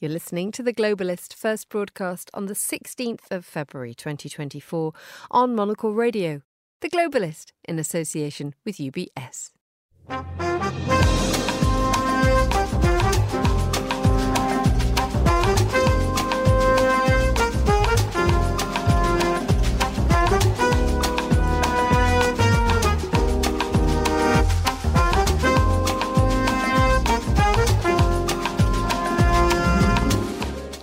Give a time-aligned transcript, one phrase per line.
[0.00, 4.94] You're listening to The Globalist, first broadcast on the 16th of February 2024
[5.30, 6.40] on Monocle Radio.
[6.80, 9.50] The Globalist, in association with UBS.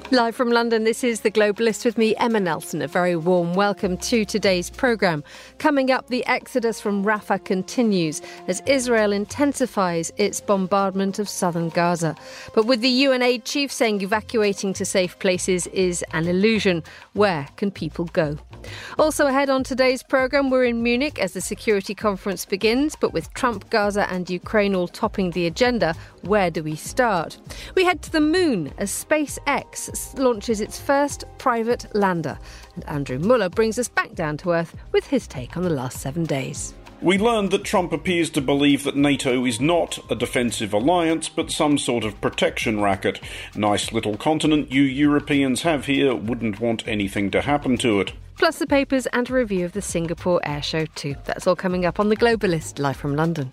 [0.09, 2.81] Live from London, this is The Globalist with me, Emma Nelson.
[2.81, 5.21] A very warm welcome to today's programme.
[5.57, 12.15] Coming up, the exodus from Rafah continues as Israel intensifies its bombardment of southern Gaza.
[12.55, 17.45] But with the UN aid chief saying evacuating to safe places is an illusion, where
[17.57, 18.37] can people go?
[18.97, 23.33] Also, ahead on today's programme, we're in Munich as the security conference begins, but with
[23.33, 25.93] Trump, Gaza, and Ukraine all topping the agenda,
[26.27, 27.37] where do we start?
[27.75, 32.37] We head to the moon as SpaceX launches its first private lander.
[32.75, 35.99] And Andrew Muller brings us back down to Earth with his take on the last
[35.99, 36.73] seven days.
[36.99, 41.51] We learned that Trump appears to believe that NATO is not a defensive alliance, but
[41.51, 43.19] some sort of protection racket.
[43.55, 48.13] Nice little continent you Europeans have here, wouldn't want anything to happen to it.
[48.35, 51.15] Plus the papers and a review of the Singapore Air Show too.
[51.25, 53.51] That's all coming up on The Globalist, live from London.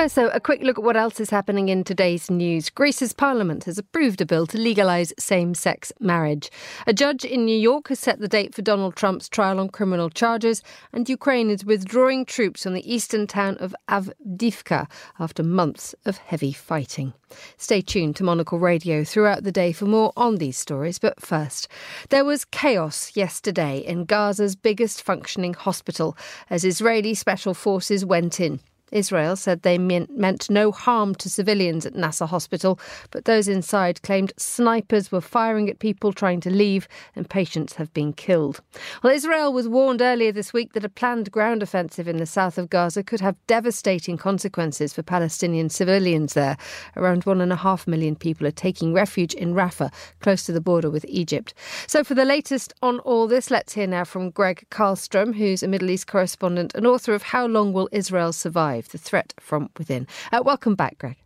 [0.00, 2.70] Though, a quick look at what else is happening in today's news.
[2.70, 6.50] Greece's parliament has approved a bill to legalise same sex marriage.
[6.86, 10.08] A judge in New York has set the date for Donald Trump's trial on criminal
[10.08, 10.62] charges,
[10.94, 16.52] and Ukraine is withdrawing troops from the eastern town of Avdiivka after months of heavy
[16.52, 17.12] fighting.
[17.58, 20.98] Stay tuned to Monocle Radio throughout the day for more on these stories.
[20.98, 21.68] But first,
[22.08, 26.16] there was chaos yesterday in Gaza's biggest functioning hospital
[26.48, 28.60] as Israeli special forces went in.
[28.92, 32.78] Israel said they meant no harm to civilians at Nasser Hospital,
[33.10, 37.92] but those inside claimed snipers were firing at people trying to leave and patients have
[37.92, 38.60] been killed.
[39.02, 42.58] Well, Israel was warned earlier this week that a planned ground offensive in the south
[42.58, 46.56] of Gaza could have devastating consequences for Palestinian civilians there.
[46.96, 50.60] Around one and a half million people are taking refuge in Rafah, close to the
[50.60, 51.54] border with Egypt.
[51.86, 55.68] So, for the latest on all this, let's hear now from Gregg Carlstrom, who's a
[55.68, 58.79] Middle East correspondent and author of How Long Will Israel Survive?
[58.88, 60.06] The threat from within.
[60.32, 61.16] Uh, welcome back, Gregg.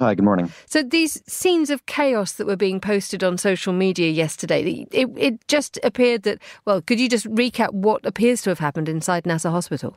[0.00, 0.52] Hi, good morning.
[0.66, 5.48] So these scenes of chaos that were being posted on social media yesterday, it, it
[5.48, 9.50] just appeared that, well, could you just recap what appears to have happened inside Nasser
[9.50, 9.96] Hospital?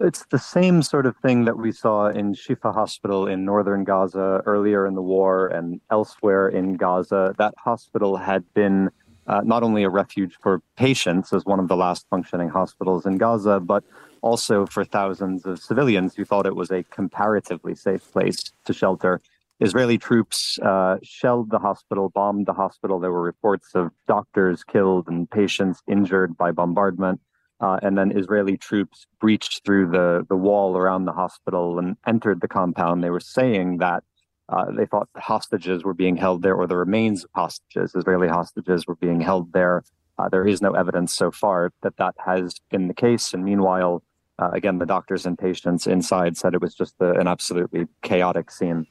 [0.00, 4.42] It's the same sort of thing that we saw in Shifa Hospital in northern Gaza
[4.46, 7.34] earlier in the war and elsewhere in Gaza.
[7.36, 8.90] That hospital had been
[9.26, 13.18] uh, not only a refuge for patients as one of the last functioning hospitals in
[13.18, 13.84] Gaza, but
[14.22, 19.20] also for thousands of civilians who thought it was a comparatively safe place to shelter.
[19.60, 23.00] Israeli troops uh, shelled the hospital, bombed the hospital.
[23.00, 27.20] There were reports of doctors killed and patients injured by bombardment.
[27.60, 32.40] Uh, and then Israeli troops breached through the, the wall around the hospital and entered
[32.40, 33.02] the compound.
[33.02, 34.04] They were saying that
[34.48, 38.86] uh, they thought hostages were being held there, or the remains of hostages, Israeli hostages,
[38.86, 39.82] were being held there.
[40.18, 43.34] Uh, there is no evidence so far that that has been the case.
[43.34, 44.02] And meanwhile,
[44.38, 48.50] uh, again, the doctors and patients inside said it was just a, an absolutely chaotic
[48.50, 48.86] scene.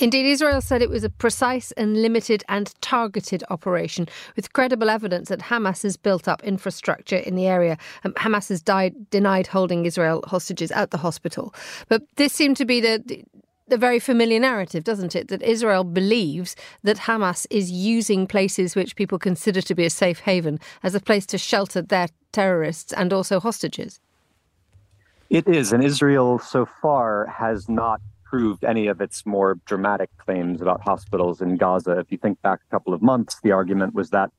[0.00, 5.28] Indeed, Israel said it was a precise and limited and targeted operation with credible evidence
[5.28, 7.78] that Hamas has built up infrastructure in the area.
[8.02, 11.54] Um, Hamas has died, denied holding Israel hostages at the hospital.
[11.88, 13.24] But this seemed to be the,
[13.68, 15.28] the very familiar narrative, doesn't it?
[15.28, 20.18] That Israel believes that Hamas is using places which people consider to be a safe
[20.18, 24.00] haven as a place to shelter their terrorists and also hostages.
[25.34, 30.62] It is, and Israel so far has not proved any of its more dramatic claims
[30.62, 31.98] about hospitals in Gaza.
[31.98, 34.30] If you think back a couple of months, the argument was that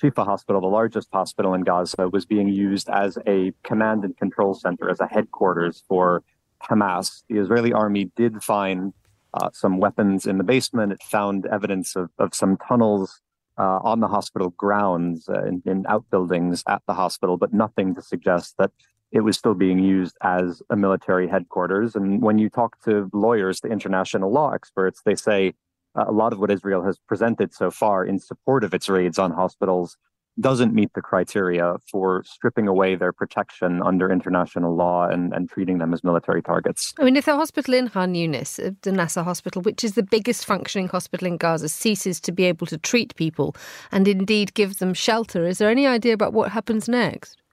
[0.00, 4.54] Shifa Hospital, the largest hospital in Gaza, was being used as a command and control
[4.54, 6.22] center, as a headquarters for
[6.62, 7.24] Hamas.
[7.28, 8.92] The Israeli army did find
[9.32, 10.92] uh, some weapons in the basement.
[10.92, 13.20] It found evidence of, of some tunnels
[13.58, 18.02] uh, on the hospital grounds uh, in, in outbuildings at the hospital, but nothing to
[18.02, 18.70] suggest that
[19.12, 21.94] it was still being used as a military headquarters.
[21.94, 25.54] And when you talk to lawyers, the international law experts, they say
[25.96, 29.18] uh, a lot of what Israel has presented so far in support of its raids
[29.18, 29.96] on hospitals
[30.40, 35.78] doesn't meet the criteria for stripping away their protection under international law and, and treating
[35.78, 36.92] them as military targets.
[36.98, 40.02] I mean, if the hospital in Khan Yunis, uh, the Nasser hospital, which is the
[40.02, 43.54] biggest functioning hospital in Gaza, ceases to be able to treat people
[43.92, 47.43] and indeed give them shelter, is there any idea about what happens next?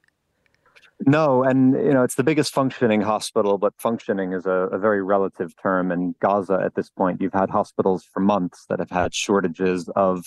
[1.05, 5.01] No, and you know it's the biggest functioning hospital, but functioning is a, a, very
[5.01, 5.91] relative term.
[5.91, 10.25] In Gaza, at this point, you've had hospitals for months that have had shortages of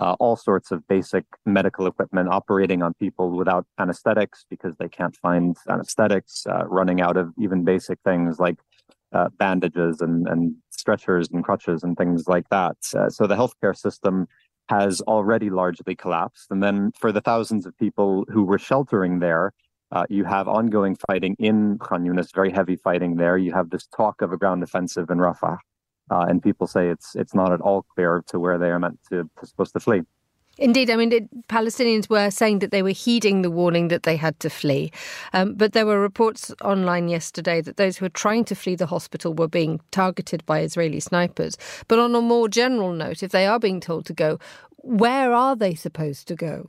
[0.00, 5.16] uh, all sorts of basic medical equipment operating on people without anesthetics because they can't
[5.16, 8.58] find anesthetics, uh, running out of even basic things like
[9.12, 12.76] uh, bandages and, and stretchers and crutches and things like that.
[12.80, 14.26] So the healthcare system
[14.68, 16.46] has already largely collapsed.
[16.50, 19.52] And then for the thousands of people who were sheltering there,
[19.92, 23.36] uh, you have ongoing fighting in Khan Yunis, very heavy fighting there.
[23.36, 25.58] You have this talk of a ground offensive in Rafah,
[26.10, 28.98] uh, and people say it's it's not at all clear to where they are meant
[29.10, 30.02] to, supposed to flee.
[30.58, 34.16] Indeed, I mean, it, Palestinians were saying that they were heeding the warning that they
[34.16, 34.92] had to flee.
[35.32, 38.86] Um, but there were reports online yesterday that those who were trying to flee the
[38.86, 41.56] hospital were being targeted by Israeli snipers.
[41.88, 44.38] But on a more general note, if they are being told to go,
[44.76, 46.68] where are they supposed to go?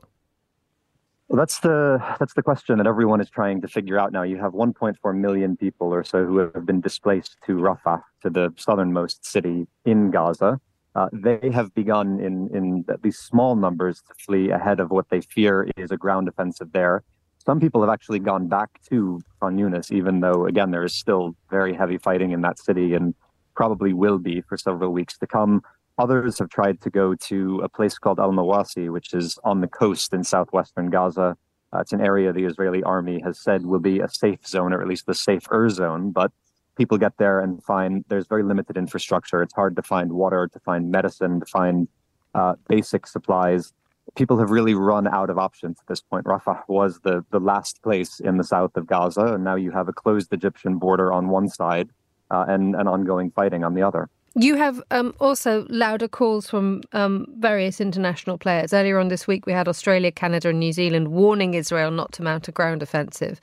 [1.28, 4.24] Well, that's the that's the question that everyone is trying to figure out now.
[4.24, 8.54] You have 1.4 million people or so who have been displaced to Rafah, to the
[8.58, 10.60] southernmost city in Gaza.
[10.96, 15.10] Uh, they have begun in in at least small numbers to flee ahead of what
[15.10, 17.04] they fear is a ground offensive there.
[17.46, 21.36] Some people have actually gone back to Khan Yunis, even though again there is still
[21.50, 23.16] very heavy fighting in that city and
[23.56, 25.62] probably will be for several weeks to come.
[25.98, 29.68] Others have tried to go to a place called Al Mawasi, which is on the
[29.68, 31.38] coast in southwestern Gaza.
[31.72, 34.82] Uh, it's an area the Israeli army has said will be a safe zone, or
[34.82, 36.12] at least the safer zone.
[36.12, 36.32] But
[36.76, 39.44] people get there and find there's very limited infrastructure.
[39.44, 41.88] It's hard to find water, to find medicine, to find
[42.34, 43.74] uh, basic supplies.
[44.16, 46.26] People have really run out of options at this point.
[46.26, 49.88] Rafah was the, the last place in the south of Gaza, and now you have
[49.88, 51.90] a closed Egyptian border on one side
[52.32, 54.10] uh, and, and ongoing fighting on the other.
[54.36, 58.74] You have um, also louder calls from um, various international players.
[58.74, 62.24] Earlier on this week, we had Australia, Canada, and New Zealand warning Israel not to
[62.24, 63.40] mount a ground offensive.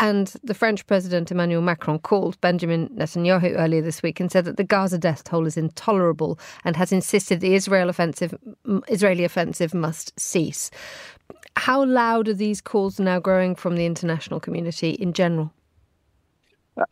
[0.00, 4.56] And the French President Emmanuel Macron called Benjamin Netanyahu earlier this week and said that
[4.56, 8.34] the Gaza death toll is intolerable and has insisted the Israel offensive,
[8.88, 10.72] Israeli offensive must cease.
[11.56, 15.52] How loud are these calls now growing from the international community in general?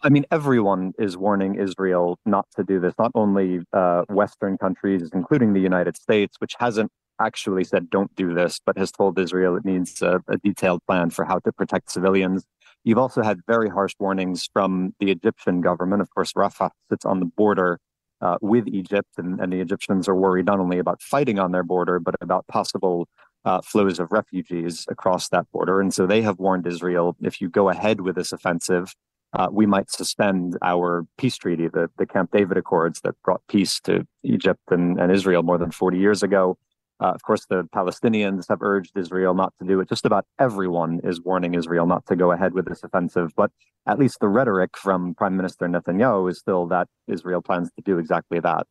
[0.03, 5.11] I mean, everyone is warning Israel not to do this, not only uh, Western countries,
[5.13, 6.91] including the United States, which hasn't
[7.21, 11.11] actually said don't do this, but has told Israel it needs a, a detailed plan
[11.11, 12.45] for how to protect civilians.
[12.83, 16.03] You've also had very harsh warnings from the Egyptian government.
[16.03, 17.79] Of course, Rafah sits on the border
[18.21, 21.63] uh, with Egypt, and, and, the Egyptians are worried not only about fighting on their
[21.63, 23.07] border, but about possible
[23.45, 25.81] uh, flows of refugees across that border.
[25.81, 28.95] And so they have warned Israel if you go ahead with this offensive,
[29.35, 33.81] uh, we might suspend our peace treaty, the, the Camp David Accords that brought peace
[33.81, 36.57] to Egypt and, and Israel more than 40 years ago.
[37.01, 39.89] Uh, of course, the Palestinians have urged Israel not to do it.
[39.89, 43.33] Just about everyone is warning Israel not to go ahead with this offensive.
[43.37, 43.51] But
[43.87, 47.99] at least the rhetoric from Prime Minister Netanyahu is still that Israel plans to do
[47.99, 48.69] exactly that.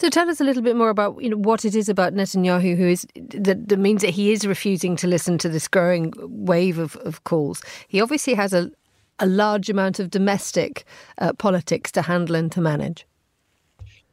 [0.00, 2.76] So tell us a little bit more about you know what it is about Netanyahu
[2.76, 6.78] who is that, that means that he is refusing to listen to this growing wave
[6.78, 7.62] of, of calls.
[7.88, 8.70] He obviously has a,
[9.20, 10.84] a large amount of domestic
[11.18, 13.06] uh, politics to handle and to manage.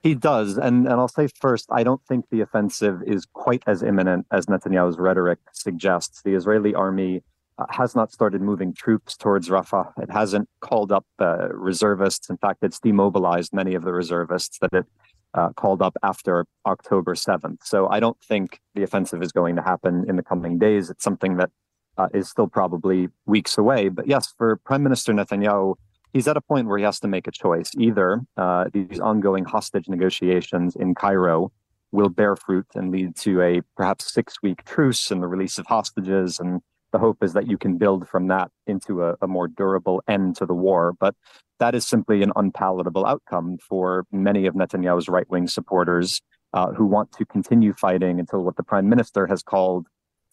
[0.04, 0.58] He does.
[0.58, 4.46] And, and I'll say first, I don't think the offensive is quite as imminent as
[4.46, 6.22] Netanyahu's rhetoric suggests.
[6.22, 7.24] The Israeli army
[7.58, 9.92] uh, has not started moving troops towards Rafah.
[10.02, 12.30] It hasn't called up uh, reservists.
[12.30, 14.86] In fact, it's demobilized many of the reservists that it
[15.34, 17.58] uh, called up after October 7th.
[17.64, 20.90] So I don't think the offensive is going to happen in the coming days.
[20.90, 21.50] It's something that
[21.98, 23.90] uh, is still probably weeks away.
[23.90, 25.76] But yes, for Prime Minister Netanyahu,
[26.14, 27.72] he's at a point where he has to make a choice.
[27.78, 31.52] Either uh, these ongoing hostage negotiations in Cairo
[31.92, 35.66] will bear fruit and lead to a perhaps six week truce and the release of
[35.68, 36.40] hostages.
[36.40, 36.62] And
[36.92, 40.36] the hope is that you can build from that into a, a more durable end
[40.38, 40.94] to the war.
[41.00, 41.16] But
[41.60, 46.22] that is simply an unpalatable outcome for many of Netanyahu's right wing supporters
[46.54, 49.88] uh, who want to continue fighting until what the prime minister has called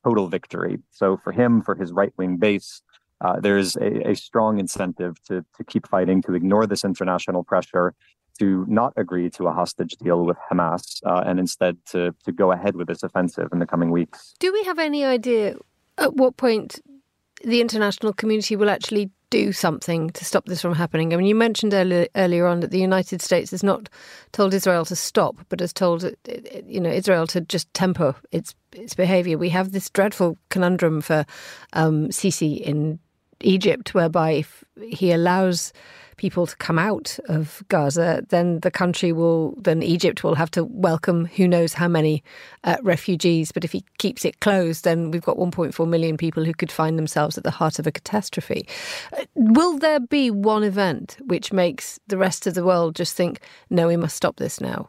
[0.05, 0.79] total victory.
[0.91, 2.83] So for him, for his right wing base,
[3.21, 7.95] uh, there's a, a, strong incentive to, to keep fighting, to ignore this international pressure,
[8.39, 12.53] to not agree to a hostage deal with Hamas, uh, and instead to, to go
[12.53, 14.35] ahead with this offensive in the coming weeks.
[14.41, 15.57] Do we have any idea
[15.97, 16.81] at what point
[17.45, 21.13] the international community will actually do something to stop this from happening?
[21.13, 23.89] I mean, you mentioned earlier, earlier on that the United States has not
[24.33, 26.05] told Israel to stop, but has told
[26.67, 29.39] you know Israel to just temper its its behaviour.
[29.39, 31.25] We have this dreadful conundrum for
[31.73, 32.99] um, Sisi in
[33.41, 35.73] Egypt, whereby if he allows
[36.17, 40.65] people to come out of Gaza, then the country will, then Egypt will have to
[40.65, 42.23] welcome who knows how many
[42.65, 43.53] uh, refugees.
[43.53, 46.99] But if he keeps it closed, then we've got 1.4 million people who could find
[46.99, 48.69] themselves at the heart of a catastrophe.
[49.17, 53.41] Uh, will there be one event which makes the rest of the world just think,
[53.71, 54.89] no, we must stop this now?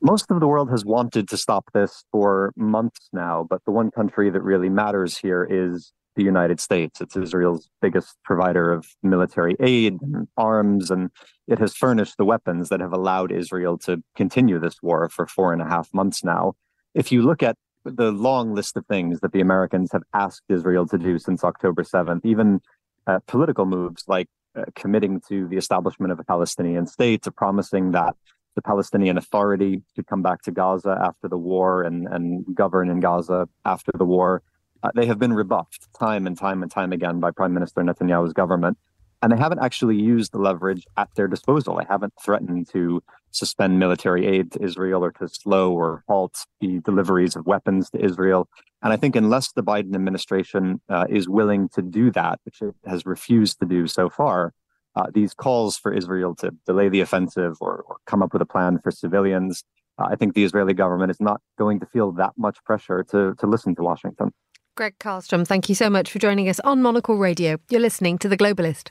[0.00, 3.90] Most of the world has wanted to stop this for months now, but the one
[3.90, 7.00] country that really matters here is the United States.
[7.00, 11.10] It's Israel's biggest provider of military aid and arms, and
[11.48, 15.52] it has furnished the weapons that have allowed Israel to continue this war for four
[15.52, 16.54] and a half months now.
[16.94, 20.86] If you look at the long list of things that the Americans have asked Israel
[20.88, 22.60] to do since October 7th, even
[23.08, 27.92] uh, political moves like uh, committing to the establishment of a Palestinian state, to promising
[27.92, 28.14] that
[28.58, 32.98] the Palestinian Authority to come back to Gaza after the war and, and govern in
[32.98, 34.42] Gaza after the war
[34.82, 38.32] uh, they have been rebuffed time and time and time again by Prime Minister Netanyahu's
[38.32, 38.78] government.
[39.20, 41.76] And they haven't actually used the leverage at their disposal.
[41.76, 46.78] They haven't threatened to suspend military aid to Israel or to slow or halt the
[46.80, 48.48] deliveries of weapons to Israel.
[48.80, 52.76] And I think unless the Biden administration uh, is willing to do that, which it
[52.86, 54.54] has refused to do so far,
[54.96, 58.46] uh, these calls for Israel to delay the offensive or, or come up with a
[58.46, 59.64] plan for civilians,
[59.98, 63.34] uh, I think the Israeli government is not going to feel that much pressure to,
[63.38, 64.32] to listen to Washington.
[64.76, 67.58] Gregg Carlstrom, thank you so much for joining us on Monocle Radio.
[67.68, 68.90] You're listening to The Globalist.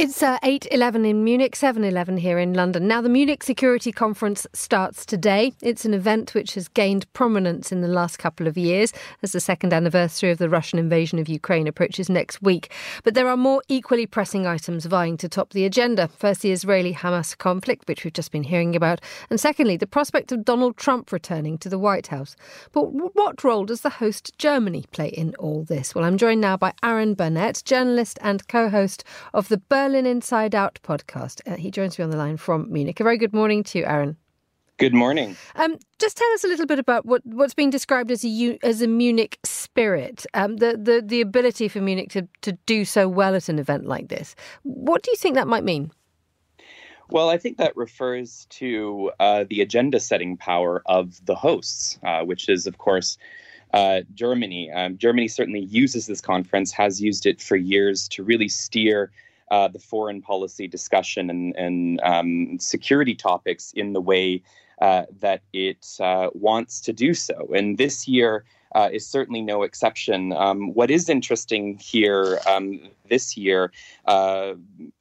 [0.00, 2.88] It's uh, 8.11 in Munich, 7.11 here in London.
[2.88, 5.52] Now, the Munich Security Conference starts today.
[5.60, 9.40] It's an event which has gained prominence in the last couple of years as the
[9.40, 12.72] second anniversary of the Russian invasion of Ukraine approaches next week.
[13.04, 16.08] But there are more equally pressing items vying to top the agenda.
[16.08, 19.02] First, the Israeli-Hamas conflict, which we've just been hearing about.
[19.28, 22.36] And secondly, the prospect of Donald Trump returning to the White House.
[22.72, 25.94] But what role does the host Germany play in all this?
[25.94, 29.04] Well, I'm joined now by Aaron Burnett, journalist and co-host
[29.34, 31.40] of the Berlin Berlin Inside Out podcast.
[31.50, 33.00] Uh, he joins me on the line from Munich.
[33.00, 34.16] A very good morning to you, Aaron.
[34.76, 35.36] Good morning.
[35.56, 38.82] Um, just tell us a little bit about what, what's being described as a as
[38.82, 43.34] a Munich spirit, um, the, the the ability for Munich to, to do so well
[43.34, 44.36] at an event like this.
[44.62, 45.90] What do you think that might mean?
[47.08, 52.22] Well, I think that refers to uh, the agenda setting power of the hosts, uh,
[52.22, 53.18] which is, of course,
[53.74, 54.70] uh, Germany.
[54.70, 59.10] Um, Germany certainly uses this conference, has used it for years to really steer
[59.50, 64.42] uh, the foreign policy discussion and, and um, security topics in the way
[64.80, 67.50] uh, that it uh, wants to do so.
[67.54, 70.32] And this year uh, is certainly no exception.
[70.32, 73.72] Um, what is interesting here um, this year
[74.06, 74.54] uh,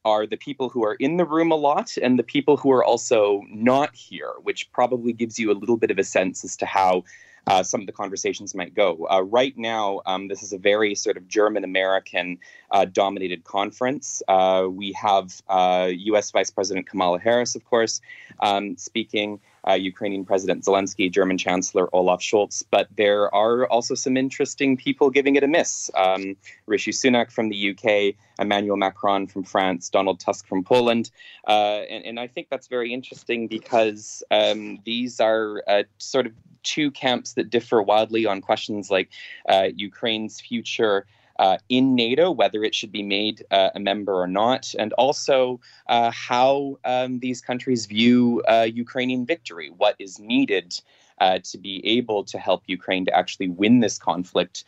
[0.04, 2.84] are the people who are in the room a lot and the people who are
[2.84, 6.66] also not here, which probably gives you a little bit of a sense as to
[6.66, 7.04] how
[7.48, 9.08] uh, some of the conversations might go.
[9.10, 12.38] Uh, right now, um, this is a very sort of German American
[12.72, 14.22] uh, dominated conference.
[14.28, 16.30] Uh, we have U.S.
[16.30, 18.02] Uh, Vice President Kamala Harris, of course,
[18.40, 19.40] um, speaking.
[19.68, 25.10] Uh, Ukrainian President Zelensky, German Chancellor Olaf Scholz, but there are also some interesting people
[25.10, 25.92] giving it a miss.
[25.96, 31.12] Um, Rishi Sunak from the UK, Emmanuel Macron from France, Donald Tusk from Poland.
[31.46, 35.62] And, and, I think that's very interesting because um, these are
[35.98, 36.32] sort of
[36.64, 39.10] two camps that differ wildly on questions like
[39.48, 41.06] uh, Ukraine's future.
[41.38, 45.62] Uh, in NATO, whether it should be made uh, a member or not, and also
[45.88, 50.78] uh, how um, these countries view uh, Ukrainian victory, what is needed
[51.22, 54.66] uh, to be able to help Ukraine to actually win this conflict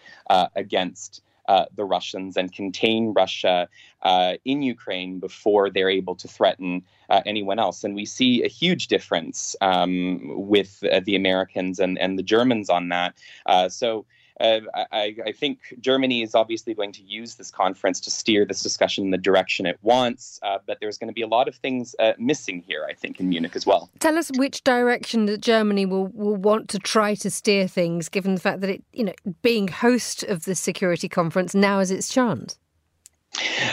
[0.55, 3.67] against uh, the Russians and contain Russia
[4.03, 7.83] uh, in Ukraine before they're able to threaten uh, anyone else.
[7.83, 12.69] And we see a huge difference um, with uh, the Americans and, and the Germans
[12.69, 13.15] on that.
[13.45, 14.05] Uh, so
[14.39, 18.63] uh, I, I, think Germany is obviously going to use this conference to steer this
[18.63, 21.55] discussion in the direction it wants, uh, but there's going to be a lot of
[21.55, 23.89] things uh, missing here, I think, in Munich as well.
[23.99, 28.33] Tell us which direction that Germany will, will want to try to steer things, given
[28.35, 32.09] the fact that it, you know, being host of the security conference now is its
[32.09, 32.57] chance.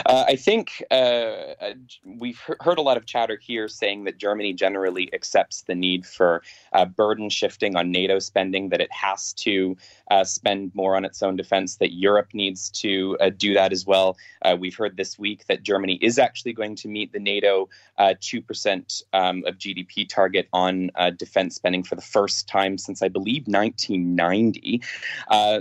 [0.05, 1.73] Uh, I think uh, uh
[2.05, 6.43] we've heard a lot of chatter here saying that Germany generally accepts the need for
[6.73, 9.75] uh, burden shifting on NATO spending, that it has to
[10.11, 13.85] uh, spend more on its own defense, that Europe needs to uh, do that as
[13.85, 14.17] well.
[14.57, 17.67] we've heard this week that Germany is actually going to meet the NATO
[17.99, 23.43] 2% um, of GDP target on defense spending for the first time since, I believe,
[23.47, 24.81] 1990.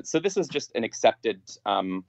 [0.05, 1.41] so this is just an accepted.
[1.67, 2.05] Um,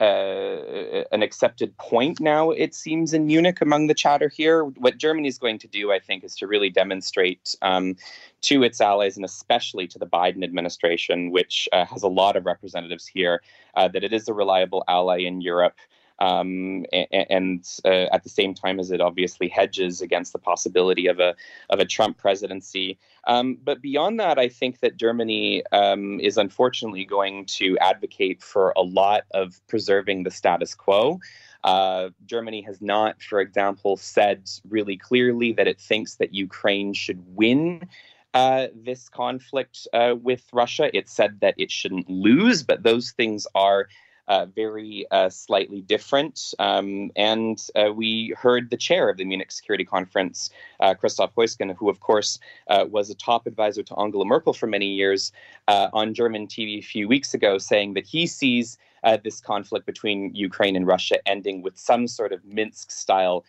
[0.00, 4.64] uh, an accepted point now, it seems, in Munich among the chatter here.
[4.64, 7.96] What Germany is going to do, I think, is to really demonstrate um,
[8.42, 12.46] to its allies and especially to the Biden administration, which uh, has a lot of
[12.46, 13.42] representatives here,
[13.74, 15.76] uh, that it is a reliable ally in Europe.
[16.20, 21.18] Um, and, uh, at the same time as it obviously hedges against the possibility of
[21.18, 21.34] a
[21.70, 22.98] of a Trump presidency.
[23.26, 28.74] Um, but beyond that, I think that Germany um, is unfortunately going to advocate for
[28.76, 31.20] a lot of preserving the status quo.
[31.64, 37.22] Uh, Germany has not, for example, said really clearly that it thinks that Ukraine should
[37.34, 37.88] win
[38.32, 40.94] uh, this conflict uh, with Russia.
[40.96, 43.88] It said that it shouldn't lose, but those things are
[44.28, 46.54] uh, very uh, slightly different.
[46.58, 50.50] Um, and uh, we heard the chair of the Munich Security Conference,
[50.80, 54.66] uh, Christoph Heusgen, who, of course, uh, was a top advisor to Angela Merkel for
[54.66, 55.32] many years,
[55.68, 58.78] uh, on German TV a few weeks ago, saying that he sees
[59.24, 63.44] this conflict between Ukraine and Russia ending with some sort of Minsk style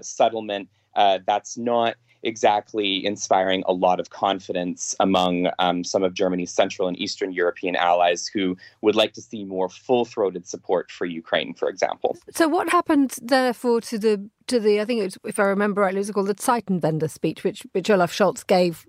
[0.00, 0.68] settlement.
[0.94, 6.98] that's not exactly inspiring a lot of confidence among um, some of Germany's Central and
[6.98, 11.68] Eastern European allies who would like to see more full throated support for Ukraine, for
[11.68, 12.16] example.
[12.30, 15.98] So, what happened, therefore, to the to the I think was, if I remember rightly,
[15.98, 18.86] it was called the Zeitenwende speech, which which Olaf Scholz gave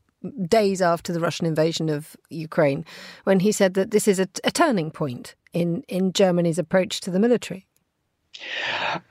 [0.47, 2.85] days after the Russian invasion of Ukraine,
[3.25, 7.11] when he said that this is a, a turning point in in Germany's approach to
[7.11, 7.67] the military.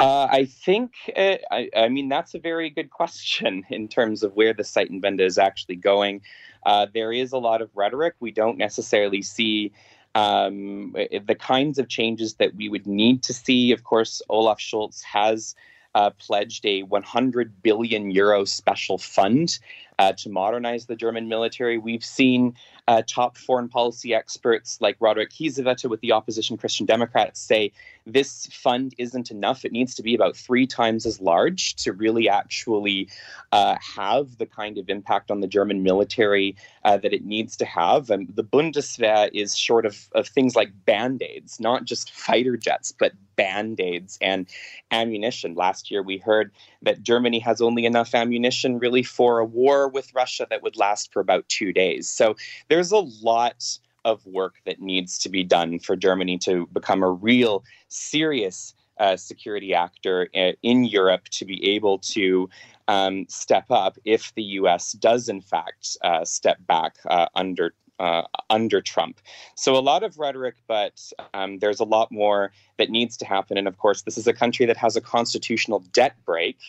[0.00, 4.35] Uh, I think, uh, I, I, mean, that's a very good question in terms of
[4.35, 6.23] where the Zeitenwende is actually going.
[6.64, 8.14] Uh, there is a lot of rhetoric.
[8.21, 9.73] We don't necessarily see
[10.14, 13.73] um, the kinds of changes that we would need to see.
[13.73, 15.55] Of course, Olaf Scholz has
[15.95, 19.59] uh, pledged a 100 billion euro special fund
[19.99, 21.79] uh, to modernize the German military.
[21.79, 22.55] We've seen
[22.88, 27.72] uh, top foreign policy experts like Roderich Kiesewetter with the opposition Christian Democrats say
[28.06, 29.64] this fund isn't enough.
[29.64, 33.08] It needs to be about three times as large to really actually
[33.52, 37.64] uh, have the kind of impact on the German military uh, that it needs to
[37.64, 38.10] have.
[38.10, 42.92] And the Bundeswehr is short of, of things like band aids, not just fighter jets,
[42.92, 44.46] but band aids and
[44.90, 45.54] ammunition.
[45.54, 46.50] Last year, we heard
[46.82, 51.12] that Germany has only enough ammunition really for a war with Russia that would last
[51.12, 52.08] for about two days.
[52.08, 52.36] So
[52.73, 57.11] there's a lot of work that needs to be done for Germany to become a
[57.11, 62.49] real serious uh, security actor uh, in Europe to be able to
[62.89, 64.93] um, step up if the U.S.
[64.93, 69.21] does in fact uh, step back uh, under uh, under Trump.
[69.54, 73.58] So a lot of rhetoric, but um, there's a lot more that needs to happen.
[73.58, 76.63] And of course, this is a country that has a constitutional debt brake,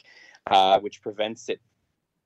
[0.48, 1.62] uh, which prevents it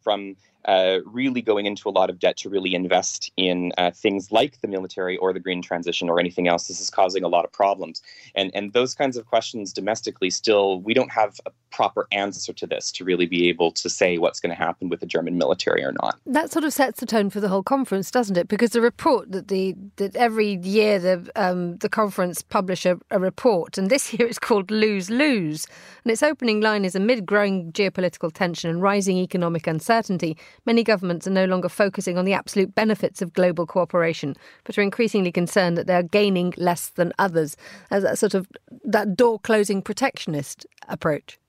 [0.01, 4.31] from uh, really going into a lot of debt to really invest in uh, things
[4.31, 6.67] like the military or the green transition or anything else.
[6.67, 8.01] This is causing a lot of problems.
[8.35, 12.65] And, and those kinds of questions domestically still, we don't have a proper answer to
[12.65, 15.83] this to really be able to say what's going to happen with the German military
[15.83, 16.19] or not.
[16.25, 18.47] That sort of sets the tone for the whole conference, doesn't it?
[18.47, 23.19] Because the report that the that every year the um, the conference publish a, a
[23.19, 25.67] report, and this year it's called Lose Lose,
[26.03, 31.27] and its opening line is amid growing geopolitical tension and rising economic uncertainty many governments
[31.27, 35.77] are no longer focusing on the absolute benefits of global cooperation, but are increasingly concerned
[35.77, 37.55] that they are gaining less than others,
[37.91, 38.47] as a sort of
[38.83, 41.39] that door closing protectionist approach.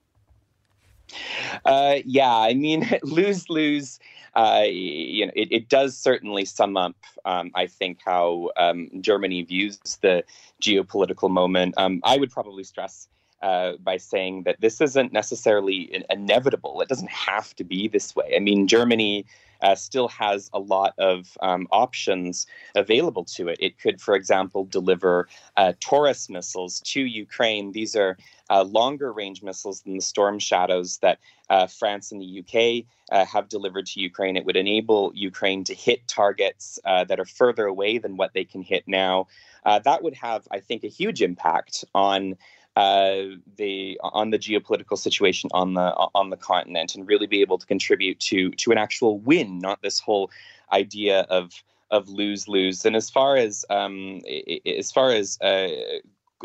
[1.64, 3.98] Uh, yeah, I mean, lose lose.
[4.36, 9.42] Uh, you know, it, it, does certainly sum up, um, I think, how um, Germany
[9.42, 10.22] views the
[10.62, 11.74] geopolitical moment.
[11.76, 13.08] Um, I would probably stress
[13.42, 16.80] uh, by saying that this isn't necessarily inevitable.
[16.80, 18.32] It doesn't have to be this way.
[18.34, 19.26] I mean, Germany
[19.62, 23.58] uh, still has a lot of um, options available to it.
[23.60, 27.72] It could, for example, deliver uh, Taurus missiles to Ukraine.
[27.72, 28.16] These are
[28.50, 31.18] uh, longer range missiles than the Storm Shadows that
[31.50, 32.84] uh, France and the UK
[33.26, 34.36] have delivered to Ukraine.
[34.36, 38.62] It would enable Ukraine to hit targets that are further away than what they can
[38.62, 39.28] hit now.
[39.64, 42.36] that would have, I think, a huge impact on
[42.78, 47.58] uh, the on the geopolitical situation on the on the continent and really be able
[47.58, 50.30] to contribute to to an actual win, not this whole
[50.72, 51.50] idea of
[51.90, 52.84] of lose lose.
[52.84, 54.20] And as far as um,
[54.64, 55.70] as far as uh,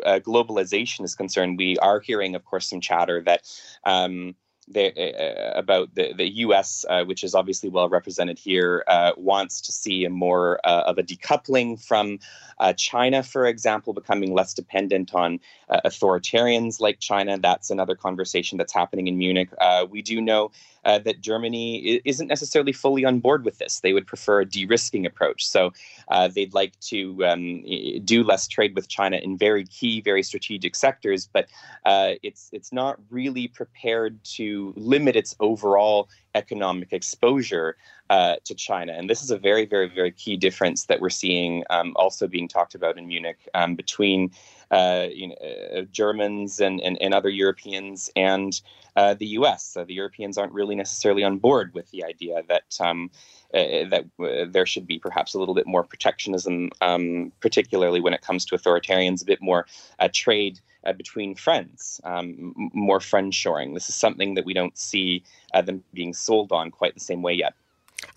[0.03, 3.41] uh, globalization is concerned, we are hearing, of course, some chatter that.
[3.85, 4.35] Um,
[4.75, 9.71] uh, about the, the U.S., uh, which is obviously well represented here, uh, wants to
[9.71, 12.19] see a more uh, of a decoupling from
[12.59, 17.37] uh, China, for example, becoming less dependent on uh, authoritarians like China.
[17.37, 19.49] That's another conversation that's happening in Munich.
[19.89, 20.51] we do know
[20.85, 23.79] uh, that Germany isn't necessarily fully on board with this.
[23.79, 25.45] They would prefer a de risking approach.
[25.47, 25.71] So
[26.09, 27.63] uh, they'd like to um,
[28.03, 31.47] do less trade with China in very key, very strategic sectors, but
[31.85, 37.75] uh, it's, it's not really prepared to limit its overall economic exposure
[38.09, 38.93] uh, to China.
[38.93, 42.47] And this is a very, very, very key difference that we're seeing um, also being
[42.47, 44.31] talked about in Munich um, between
[44.71, 48.59] uh, you know, uh, Germans and, and, and, other Europeans and
[48.95, 49.63] uh, the US.
[49.65, 52.77] So the Europeans aren't really necessarily on board with the idea that.
[52.79, 53.11] Um,
[53.53, 58.13] uh, that uh, there should be perhaps a little bit more protectionism, um, particularly when
[58.13, 59.65] it comes to authoritarians, a bit more
[60.11, 63.73] trade uh, between friends, um, more friend shoring.
[63.73, 67.21] This is something that we don't see uh, them being sold on quite the same
[67.21, 67.53] way yet.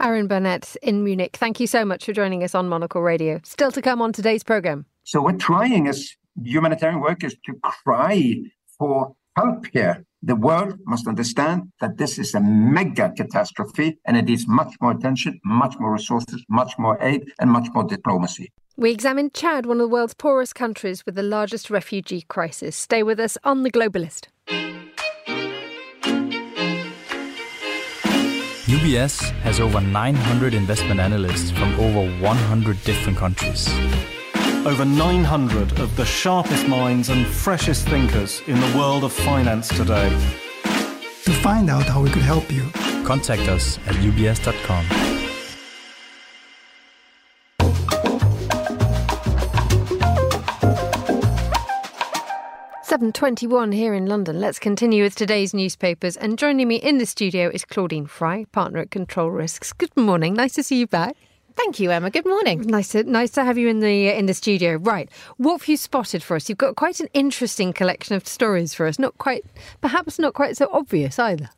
[0.01, 3.40] Aaron Burnett in Munich, thank you so much for joining us on Monocle Radio.
[3.44, 4.85] Still to come on today's programme.
[5.05, 6.11] So, we're trying as
[6.42, 8.35] humanitarian workers to cry
[8.77, 10.05] for help here.
[10.26, 14.90] The world must understand that this is a mega catastrophe and it needs much more
[14.90, 18.50] attention, much more resources, much more aid, and much more diplomacy.
[18.76, 22.74] We examined Chad, one of the world's poorest countries with the largest refugee crisis.
[22.74, 24.26] Stay with us on The Globalist.
[28.66, 33.68] UBS has over 900 investment analysts from over 100 different countries.
[34.66, 40.09] Over 900 of the sharpest minds and freshest thinkers in the world of finance today.
[41.22, 42.68] To find out how we could help you,
[43.05, 44.85] contact us at ubs.com.
[52.83, 54.40] 7.21 here in London.
[54.40, 56.16] Let's continue with today's newspapers.
[56.16, 59.72] And joining me in the studio is Claudine Fry, partner at Control Risks.
[59.72, 60.35] Good morning.
[60.35, 61.14] Nice to see you back.
[61.56, 62.10] Thank you, Emma.
[62.10, 62.60] Good morning.
[62.62, 64.76] Nice to nice to have you in the in the studio.
[64.76, 66.48] Right, what have you spotted for us?
[66.48, 68.98] You've got quite an interesting collection of stories for us.
[68.98, 69.44] Not quite,
[69.80, 71.48] perhaps not quite so obvious either.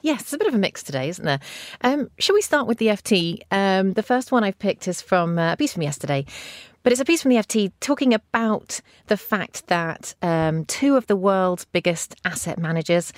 [0.00, 1.40] Yes, it's a bit of a mix today, isn't there?
[1.82, 3.40] Um, shall we start with the FT?
[3.50, 6.26] Um, the first one I've picked is from uh, a piece from yesterday,
[6.82, 11.06] but it's a piece from the FT talking about the fact that um, two of
[11.06, 13.12] the world's biggest asset managers,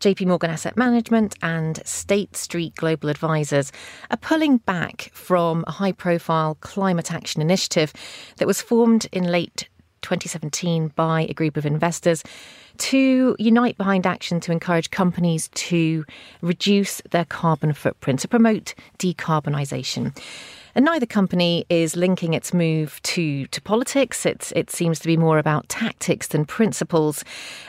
[0.00, 3.72] JP Morgan Asset Management and State Street Global Advisors,
[4.10, 7.92] are pulling back from a high profile climate action initiative
[8.36, 9.68] that was formed in late
[10.02, 12.22] 2017 by a group of investors
[12.78, 16.04] to unite behind action to encourage companies to
[16.40, 20.16] reduce their carbon footprint, to promote decarbonisation.
[20.78, 24.24] And neither company is linking its move to, to politics.
[24.24, 27.24] It's, it seems to be more about tactics than principles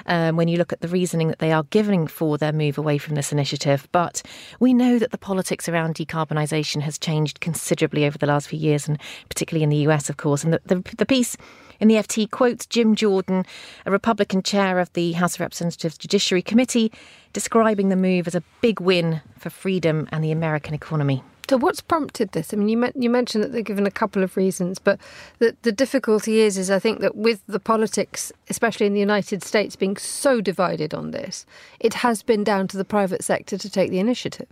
[0.06, 3.00] um, when you look at the reasoning that they are giving for their move away
[3.00, 3.88] from this initiative.
[3.92, 4.22] But
[4.60, 8.88] we know that the politics around decarbonisation has changed considerably over the last few years,
[8.88, 10.44] and particularly in the US, of course.
[10.44, 11.36] And the, the, the piece
[11.80, 13.44] in the FT quotes Jim Jordan,
[13.88, 16.92] a Republican chair of the House of Representatives Judiciary Committee,
[17.34, 21.24] describing the move as a big win for freedom and the American economy.
[21.50, 22.54] So, what's prompted this?
[22.54, 25.00] I mean, you you mentioned that they're given a couple of reasons, but
[25.40, 29.42] the the difficulty is, is I think that with the politics, especially in the United
[29.42, 31.48] States, being so divided on this,
[31.80, 34.46] it has been down to the private sector to take the initiative.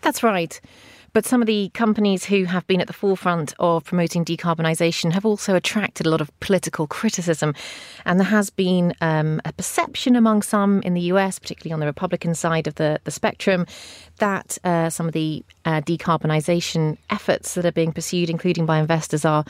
[0.00, 0.58] That's right.
[1.14, 5.26] But some of the companies who have been at the forefront of promoting decarbonisation have
[5.26, 7.54] also attracted a lot of political criticism.
[8.06, 11.86] And there has been um, a perception among some in the US, particularly on the
[11.86, 13.66] Republican side of the, the spectrum,
[14.18, 19.26] that uh, some of the uh, decarbonisation efforts that are being pursued, including by investors,
[19.26, 19.44] are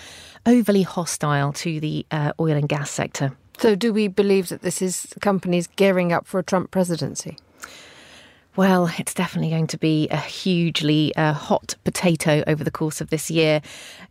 [0.47, 3.33] overly hostile to the uh, oil and gas sector.
[3.59, 7.37] So, do we believe that this is companies gearing up for a Trump presidency?
[8.55, 13.09] Well, it's definitely going to be a hugely uh, hot potato over the course of
[13.09, 13.63] this year.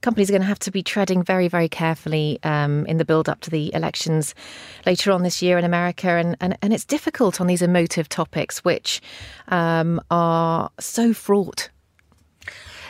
[0.02, 3.30] Companies are going to have to be treading very, very carefully um, in the build
[3.30, 4.34] up to the elections
[4.88, 6.10] later on this year in America.
[6.10, 9.00] And, and, and it's difficult on these emotive topics, which
[9.50, 11.70] um, are so fraught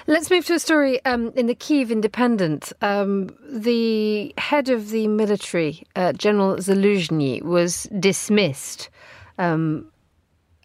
[0.08, 2.74] Let's move to a story um, in the Kiev Independent.
[2.82, 8.90] Um, the head of the military, uh, General Zaluzhny, was dismissed
[9.38, 9.92] um,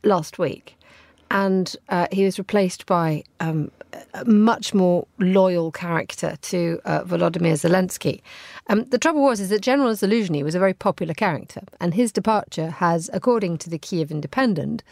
[0.02, 0.75] last week
[1.30, 3.70] and uh, he was replaced by um,
[4.14, 8.20] a much more loyal character to uh, Volodymyr Zelensky.
[8.68, 12.12] Um, the trouble was is that General Zaluzhny was a very popular character, and his
[12.12, 14.82] departure has, according to the Kiev Independent,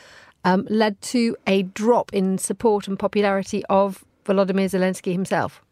[0.44, 5.62] um, led to a drop in support and popularity of Volodymyr Zelensky himself.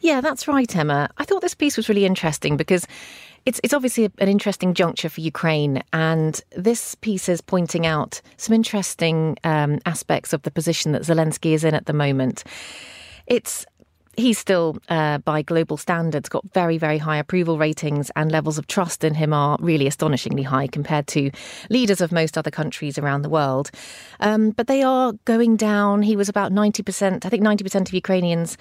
[0.00, 1.08] Yeah, that's right, Emma.
[1.18, 2.86] I thought this piece was really interesting because
[3.46, 8.54] it's it's obviously an interesting juncture for Ukraine, and this piece is pointing out some
[8.54, 12.42] interesting um, aspects of the position that Zelensky is in at the moment.
[13.26, 13.64] It's
[14.16, 18.66] he's still, uh, by global standards, got very, very high approval ratings, and levels of
[18.66, 21.30] trust in him are really astonishingly high compared to
[21.70, 23.70] leaders of most other countries around the world.
[24.20, 26.02] Um, but they are going down.
[26.02, 28.56] He was about 90%, I think 90% of Ukrainians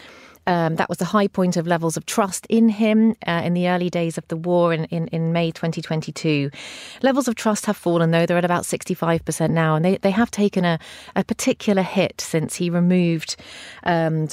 [0.47, 3.67] um, that was the high point of levels of trust in him uh, in the
[3.67, 6.51] early days of the war in, in, in, May 2022.
[7.01, 8.25] Levels of trust have fallen, though.
[8.25, 10.79] They're at about 65% now, and they, they have taken a,
[11.15, 13.36] a particular hit since he removed
[13.84, 14.27] um.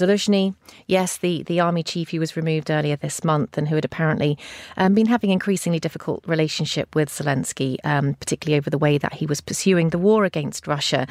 [0.86, 4.38] Yes, the, the army chief who was removed earlier this month and who had apparently
[4.76, 9.26] um, been having increasingly difficult relationship with Zelensky, um, particularly over the way that he
[9.26, 11.06] was pursuing the war against Russia.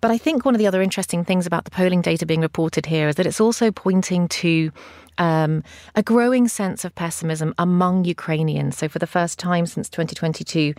[0.00, 2.86] But I think one of the other interesting things about the polling data being reported
[2.86, 4.70] here is that it's also pointing to
[5.18, 5.62] um,
[5.94, 8.76] a growing sense of pessimism among Ukrainians.
[8.76, 10.74] So, for the first time since 2022,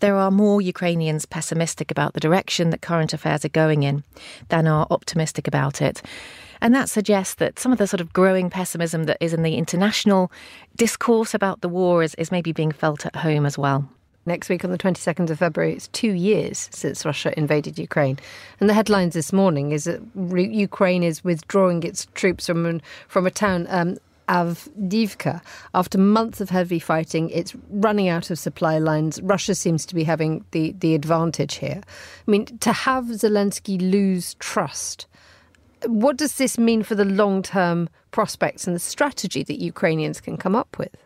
[0.00, 4.02] there are more Ukrainians pessimistic about the direction that current affairs are going in
[4.48, 6.02] than are optimistic about it.
[6.60, 9.56] And that suggests that some of the sort of growing pessimism that is in the
[9.56, 10.30] international
[10.76, 13.88] discourse about the war is, is maybe being felt at home as well.
[14.24, 18.18] Next week, on the 22nd of February, it's two years since Russia invaded Ukraine.
[18.60, 23.32] And the headlines this morning is that Ukraine is withdrawing its troops from, from a
[23.32, 23.96] town, um,
[24.28, 25.42] Avdiivka.
[25.74, 29.20] After months of heavy fighting, it's running out of supply lines.
[29.22, 31.80] Russia seems to be having the, the advantage here.
[31.84, 35.08] I mean, to have Zelensky lose trust,
[35.86, 40.36] what does this mean for the long term prospects and the strategy that Ukrainians can
[40.36, 40.96] come up with?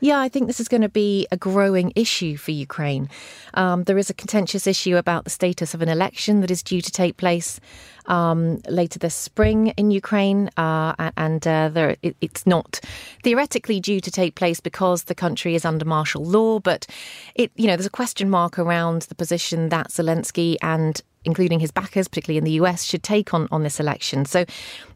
[0.00, 3.08] Yeah, I think this is going to be a growing issue for Ukraine.
[3.54, 6.80] Um, there is a contentious issue about the status of an election that is due
[6.80, 7.60] to take place
[8.06, 12.80] um, later this spring in Ukraine, uh, and uh, there, it, it's not
[13.22, 16.58] theoretically due to take place because the country is under martial law.
[16.58, 16.86] But
[17.34, 21.70] it, you know, there's a question mark around the position that Zelensky and including his
[21.70, 24.24] backers, particularly in the US, should take on, on this election.
[24.24, 24.44] So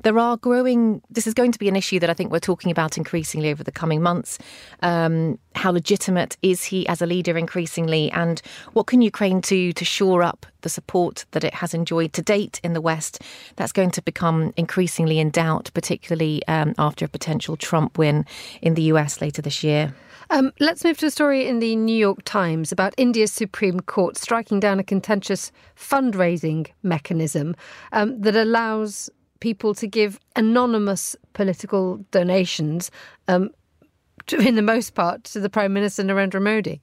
[0.03, 2.71] there are growing, this is going to be an issue that I think we're talking
[2.71, 4.39] about increasingly over the coming months.
[4.83, 8.11] Um, how legitimate is he as a leader increasingly?
[8.13, 8.41] And
[8.73, 12.61] what can Ukraine do to shore up the support that it has enjoyed to date
[12.65, 13.21] in the West?
[13.57, 18.25] That's going to become increasingly in doubt, particularly um, after a potential Trump win
[18.63, 19.95] in the US later this year.
[20.31, 24.17] Um, let's move to a story in the New York Times about India's Supreme Court
[24.17, 27.55] striking down a contentious fundraising mechanism
[27.93, 29.11] um, that allows
[29.41, 32.91] people to give anonymous political donations,
[33.29, 33.51] um,
[34.27, 36.81] to, in the most part, to the Prime Minister Narendra Modi.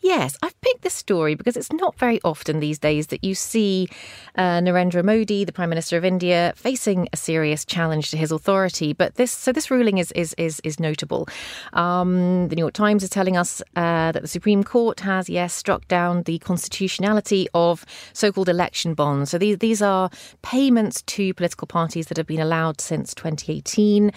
[0.00, 3.88] Yes, I've picked this story because it's not very often these days that you see
[4.36, 8.92] uh, Narendra Modi, the Prime Minister of India, facing a serious challenge to his authority.
[8.92, 11.28] But this, so this ruling is is is, is notable.
[11.72, 15.54] Um, the New York Times is telling us uh, that the Supreme Court has, yes,
[15.54, 19.30] struck down the constitutionality of so-called election bonds.
[19.30, 20.10] So these these are
[20.42, 24.12] payments to political parties that have been allowed since 2018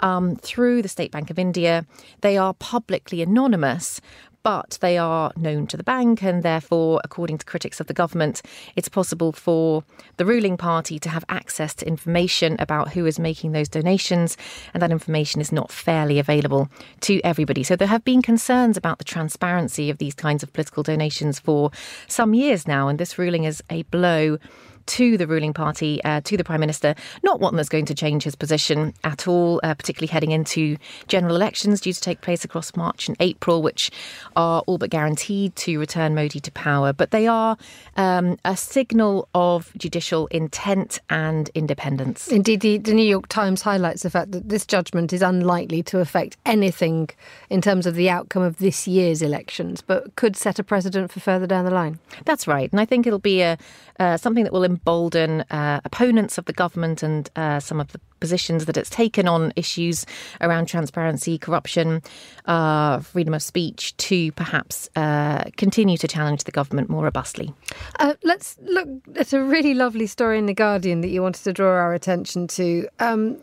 [0.00, 1.86] um, through the State Bank of India.
[2.20, 4.00] They are publicly anonymous,
[4.42, 8.42] but they are known to the bank, and therefore, according to critics of the government,
[8.76, 9.84] it's possible for
[10.16, 14.36] the ruling party to have access to information about who is making those donations,
[14.74, 16.68] and that information is not fairly available
[17.00, 17.62] to everybody.
[17.62, 21.70] So there have been concerns about the transparency of these kinds of political donations for
[22.08, 24.38] some years now, and this ruling is a blow
[24.86, 26.94] to the ruling party, uh, to the Prime Minister.
[27.22, 30.76] Not one that's going to change his position at all, uh, particularly heading into
[31.08, 33.90] general elections due to take place across March and April, which
[34.36, 36.92] are all but guaranteed to return Modi to power.
[36.92, 37.56] But they are
[37.96, 42.28] um, a signal of judicial intent and independence.
[42.28, 46.00] Indeed, the, the New York Times highlights the fact that this judgment is unlikely to
[46.00, 47.10] affect anything
[47.50, 51.20] in terms of the outcome of this year's elections, but could set a precedent for
[51.20, 51.98] further down the line.
[52.24, 52.70] That's right.
[52.70, 53.58] And I think it'll be a
[53.98, 58.00] uh, something that will embolden uh, opponents of the government and uh, some of the
[58.20, 60.06] positions that it's taken on issues
[60.40, 62.00] around transparency, corruption,
[62.46, 67.52] uh, freedom of speech to perhaps uh, continue to challenge the government more robustly.
[67.98, 71.52] Uh, let's look at a really lovely story in The Guardian that you wanted to
[71.52, 72.88] draw our attention to.
[73.00, 73.38] Um,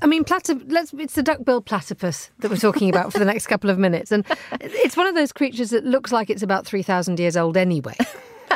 [0.00, 0.64] I mean, platyp-
[0.98, 4.10] it's the duck-billed platypus that we're talking about for the next couple of minutes.
[4.10, 4.24] And
[4.60, 7.96] it's one of those creatures that looks like it's about 3,000 years old anyway.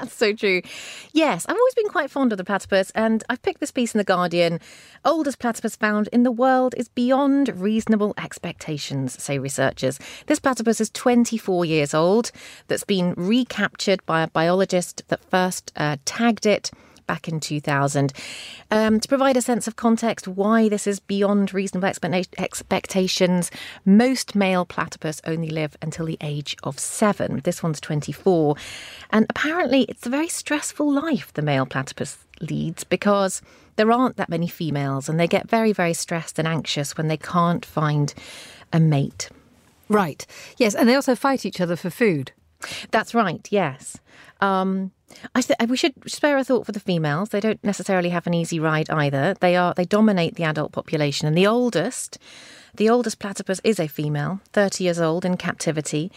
[0.00, 0.60] That's so true.
[1.14, 3.98] Yes, I've always been quite fond of the platypus, and I've picked this piece in
[3.98, 4.60] The Guardian.
[5.06, 9.98] Oldest platypus found in the world is beyond reasonable expectations, say researchers.
[10.26, 12.30] This platypus is 24 years old,
[12.68, 16.70] that's been recaptured by a biologist that first uh, tagged it
[17.06, 18.12] back in 2000.
[18.70, 21.88] Um, to provide a sense of context, why this is beyond reasonable
[22.38, 23.50] expectations,
[23.84, 27.40] most male platypus only live until the age of seven.
[27.44, 28.56] This one's 24.
[29.10, 33.42] And apparently, it's a very stressful life the male platypus leads because
[33.76, 37.16] there aren't that many females and they get very, very stressed and anxious when they
[37.16, 38.14] can't find
[38.72, 39.30] a mate.
[39.88, 40.26] Right.
[40.56, 42.32] Yes, and they also fight each other for food.
[42.90, 43.98] That's right, yes.
[44.40, 44.92] Um,
[45.34, 47.28] I th- we should spare a thought for the females.
[47.30, 49.34] They don't necessarily have an easy ride either.
[49.40, 52.18] They are they dominate the adult population, and the oldest,
[52.74, 56.10] the oldest platypus is a female, thirty years old in captivity.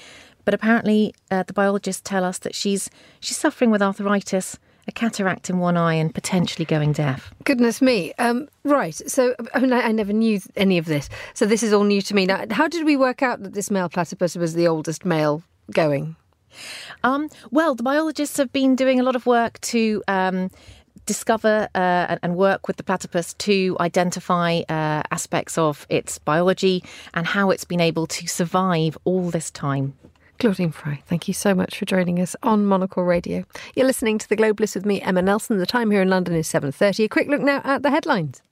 [0.45, 5.49] But apparently, uh, the biologists tell us that she's she's suffering with arthritis, a cataract
[5.49, 7.31] in one eye, and potentially going deaf.
[7.43, 8.13] Goodness me!
[8.17, 8.95] Um, right.
[9.07, 11.09] So I mean, I, I never knew any of this.
[11.35, 12.25] So this is all new to me.
[12.25, 16.15] Now, how did we work out that this male platypus was the oldest male going?
[17.03, 20.03] Um, well, the biologists have been doing a lot of work to.
[20.07, 20.49] Um,
[21.05, 26.83] discover uh, and work with the platypus to identify uh, aspects of its biology
[27.15, 29.95] and how it's been able to survive all this time.
[30.37, 33.43] Claudine Fry, thank you so much for joining us on Monocle Radio.
[33.75, 35.57] You're listening to The Globalist with me, Emma Nelson.
[35.57, 37.05] The time here in London is 7.30.
[37.05, 38.43] A quick look now at the headlines.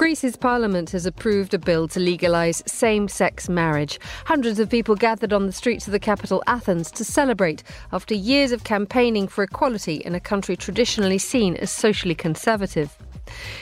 [0.00, 4.00] Greece's parliament has approved a bill to legalise same sex marriage.
[4.24, 8.50] Hundreds of people gathered on the streets of the capital, Athens, to celebrate after years
[8.50, 12.96] of campaigning for equality in a country traditionally seen as socially conservative.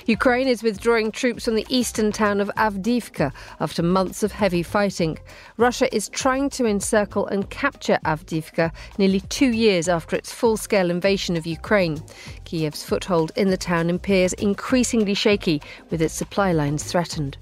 [0.07, 5.18] Ukraine is withdrawing troops from the eastern town of Avdiivka after months of heavy fighting.
[5.57, 10.90] Russia is trying to encircle and capture Avdiivka nearly two years after its full scale
[10.90, 12.02] invasion of Ukraine.
[12.44, 17.37] Kiev's foothold in the town appears increasingly shaky, with its supply lines threatened.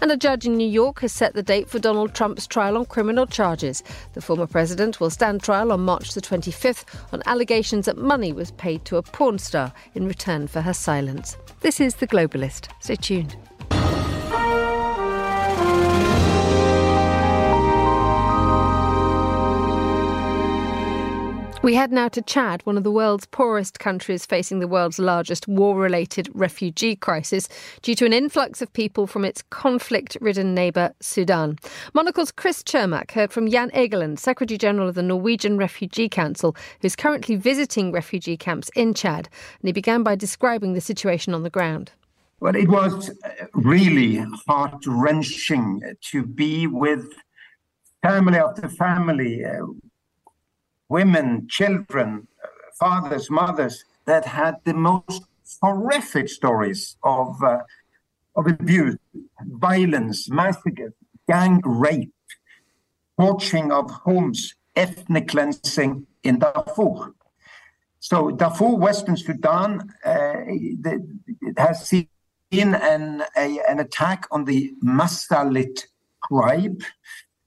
[0.00, 2.86] And a judge in New York has set the date for Donald Trump's trial on
[2.86, 3.82] criminal charges.
[4.14, 8.50] The former president will stand trial on March the 25th on allegations that money was
[8.52, 11.36] paid to a porn star in return for her silence.
[11.60, 12.68] This is The Globalist.
[12.80, 13.49] Stay tuned.
[21.62, 25.46] We head now to Chad, one of the world's poorest countries facing the world's largest
[25.46, 27.50] war related refugee crisis
[27.82, 31.58] due to an influx of people from its conflict ridden neighbour, Sudan.
[31.92, 36.96] Monocle's Chris Cermak heard from Jan Egeland, Secretary General of the Norwegian Refugee Council, who's
[36.96, 39.28] currently visiting refugee camps in Chad.
[39.60, 41.92] And he began by describing the situation on the ground.
[42.40, 47.12] Well, it was uh, really heart wrenching to be with
[48.02, 49.44] family after family.
[49.44, 49.66] Uh,
[50.90, 52.26] Women, children,
[52.78, 55.22] fathers, mothers that had the most
[55.62, 57.60] horrific stories of, uh,
[58.34, 58.96] of abuse,
[59.40, 60.92] violence, massacre,
[61.28, 62.12] gang rape,
[63.18, 67.14] torching of homes, ethnic cleansing in Darfur.
[68.00, 70.34] So Darfur, Western Sudan, uh,
[71.56, 72.08] has seen
[72.50, 75.84] an, a, an attack on the Masalit
[76.26, 76.82] tribe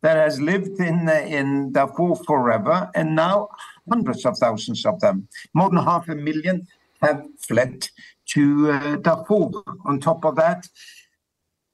[0.04, 3.50] that has lived in in Darfur forever, and now
[3.90, 6.68] hundreds of thousands of them, more than half a million,
[7.02, 7.90] have fled
[8.34, 9.50] to uh, Darfur.
[9.86, 10.68] On top of that,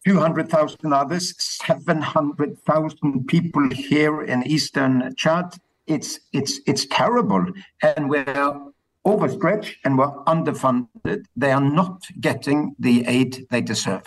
[0.05, 5.55] 200,000 others, 700,000 people here in eastern Chad.
[5.87, 7.45] It's it's it's terrible,
[7.81, 8.71] and we're
[9.05, 11.25] overstretched and we're underfunded.
[11.35, 14.03] They are not getting the aid they deserve.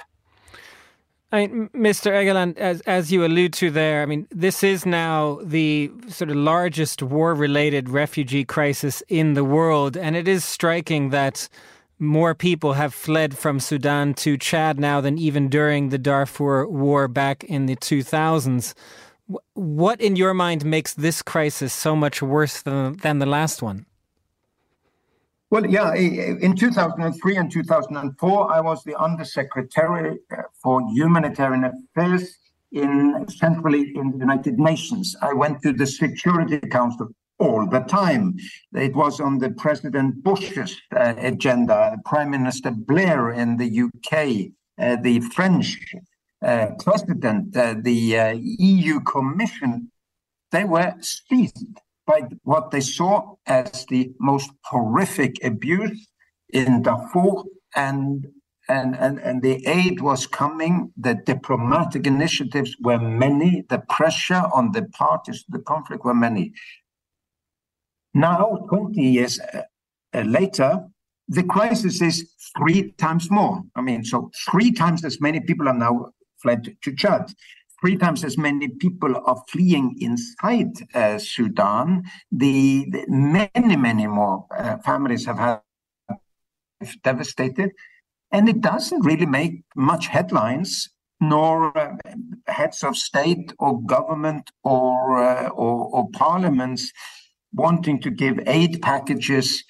[1.32, 2.12] I mean, Mr.
[2.12, 6.36] Egeland, as as you allude to there, I mean, this is now the sort of
[6.36, 11.48] largest war-related refugee crisis in the world, and it is striking that
[11.98, 17.08] more people have fled from Sudan to Chad now than even during the Darfur war
[17.08, 18.74] back in the 2000s.
[19.54, 23.86] What, in your mind, makes this crisis so much worse than than the last one?
[25.52, 32.38] Well, yeah, in 2003 and 2004, I was the Undersecretary uh, for Humanitarian Affairs
[32.72, 35.14] in centrally in the United Nations.
[35.20, 38.34] I went to the Security Council all the time.
[38.72, 44.96] It was on the President Bush's uh, agenda, Prime Minister Blair in the UK, uh,
[45.02, 45.94] the French
[46.40, 49.90] uh, president, uh, the uh, EU Commission.
[50.50, 56.08] They were seized by what they saw as the most horrific abuse
[56.50, 58.26] in Darfur and
[58.68, 64.70] and, and, and the aid was coming, the diplomatic initiatives were many, the pressure on
[64.70, 66.52] the parties to the conflict were many.
[68.14, 69.62] Now, 20 years uh,
[70.14, 70.86] uh, later,
[71.28, 73.62] the crisis is three times more.
[73.74, 76.10] I mean, so three times as many people are now
[76.40, 77.32] fled to Chad
[77.82, 82.04] three times as many people are fleeing inside uh, Sudan.
[82.30, 85.60] The, the, many, many more uh, families have had
[87.02, 87.72] devastated,
[88.30, 90.88] and it doesn't really make much headlines.
[91.20, 91.94] Nor uh,
[92.48, 96.92] heads of state or government or, uh, or, or parliaments
[97.52, 99.62] wanting to give aid packages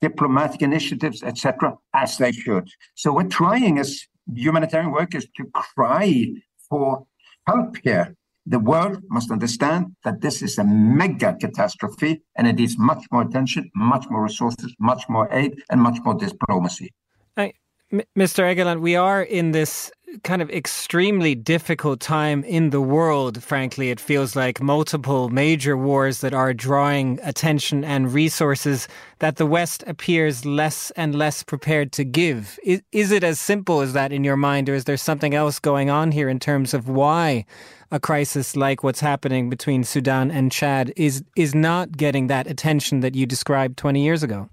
[0.00, 2.68] diplomatic initiatives, etc., as they should.
[2.96, 6.32] So we're trying as humanitarian workers to cry
[6.68, 7.06] for
[7.46, 8.14] help here.
[8.48, 13.22] The world must understand that this is a mega catastrophe and it needs much more
[13.22, 16.92] attention, much more resources, much more aid, and much more diplomacy.
[17.36, 17.54] I,
[17.92, 18.44] Mr.
[18.44, 19.90] Egeland, we are in this
[20.22, 23.90] kind of extremely difficult time in the world, frankly.
[23.90, 28.88] It feels like multiple major wars that are drawing attention and resources
[29.18, 32.58] that the West appears less and less prepared to give.
[32.64, 35.58] Is, is it as simple as that in your mind, or is there something else
[35.58, 37.44] going on here in terms of why
[37.90, 43.00] a crisis like what's happening between Sudan and Chad is, is not getting that attention
[43.00, 44.48] that you described 20 years ago?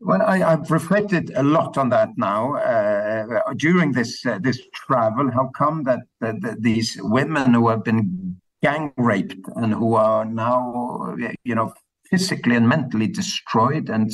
[0.00, 5.28] Well, I, have reflected a lot on that now uh, during this uh, this travel.
[5.32, 10.24] How come that, that, that, these women who have been gang raped and who are
[10.24, 11.72] now, you know,
[12.08, 14.12] physically and mentally destroyed, and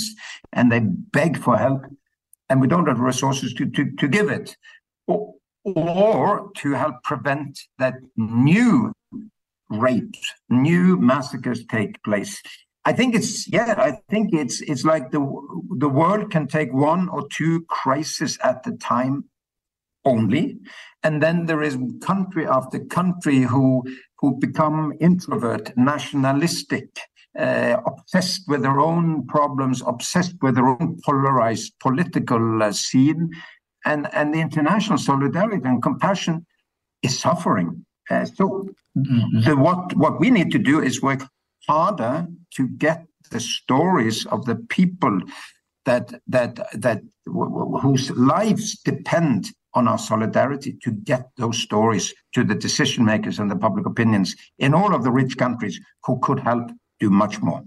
[0.54, 1.84] and they beg for help,
[2.48, 4.56] and we don't have resources to to, to give it,
[5.06, 8.90] or, or to help prevent that new
[9.68, 12.40] rapes, new massacres take place.
[12.84, 13.74] I think it's yeah.
[13.78, 15.20] I think it's it's like the
[15.78, 19.24] the world can take one or two crises at the time
[20.04, 20.58] only,
[21.02, 23.84] and then there is country after country who
[24.18, 26.88] who become introvert, nationalistic,
[27.38, 33.30] uh, obsessed with their own problems, obsessed with their own polarized political uh, scene,
[33.86, 36.46] and and the international solidarity and compassion
[37.02, 37.86] is suffering.
[38.10, 41.22] Uh, so the what what we need to do is work
[41.66, 45.20] harder to get the stories of the people
[45.84, 52.54] that that that whose lives depend on our solidarity to get those stories to the
[52.54, 56.70] decision makers and the public opinions in all of the rich countries who could help
[57.00, 57.62] do much more.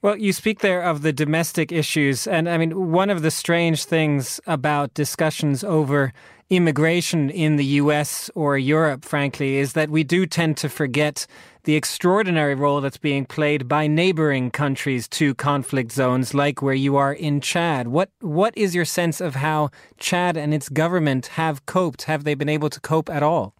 [0.00, 2.26] Well, you speak there of the domestic issues.
[2.26, 6.12] And I mean, one of the strange things about discussions over
[6.50, 11.26] immigration in the US or Europe, frankly, is that we do tend to forget
[11.64, 16.96] the extraordinary role that's being played by neighboring countries to conflict zones like where you
[16.96, 17.88] are in Chad.
[17.88, 22.02] What what is your sense of how Chad and its government have coped?
[22.02, 23.54] Have they been able to cope at all?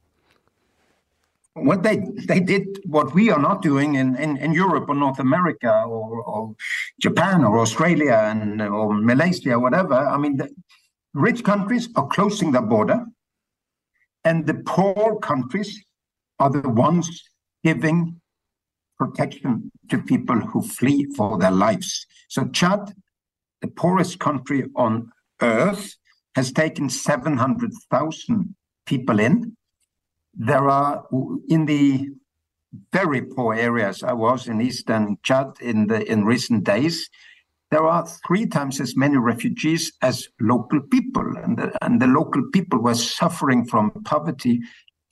[1.54, 1.96] What they
[2.26, 6.22] they did what we are not doing in, in, in Europe or North America or,
[6.22, 6.56] or
[7.00, 9.94] Japan or Australia and or Malaysia, or whatever.
[9.94, 10.48] I mean, the
[11.14, 13.04] rich countries are closing their border,
[14.24, 15.84] and the poor countries
[16.40, 17.22] are the ones
[17.64, 18.20] giving
[18.98, 22.06] protection to people who flee for their lives.
[22.28, 22.94] So Chad,
[23.60, 25.10] the poorest country on
[25.40, 25.96] earth,
[26.36, 28.54] has taken 700,000
[28.86, 29.56] people in.
[30.34, 31.04] There are
[31.48, 32.08] in the
[32.92, 34.02] very poor areas.
[34.02, 37.08] I was in eastern Chad in the in recent days.
[37.70, 42.42] There are three times as many refugees as local people, and the, and the local
[42.52, 44.60] people were suffering from poverty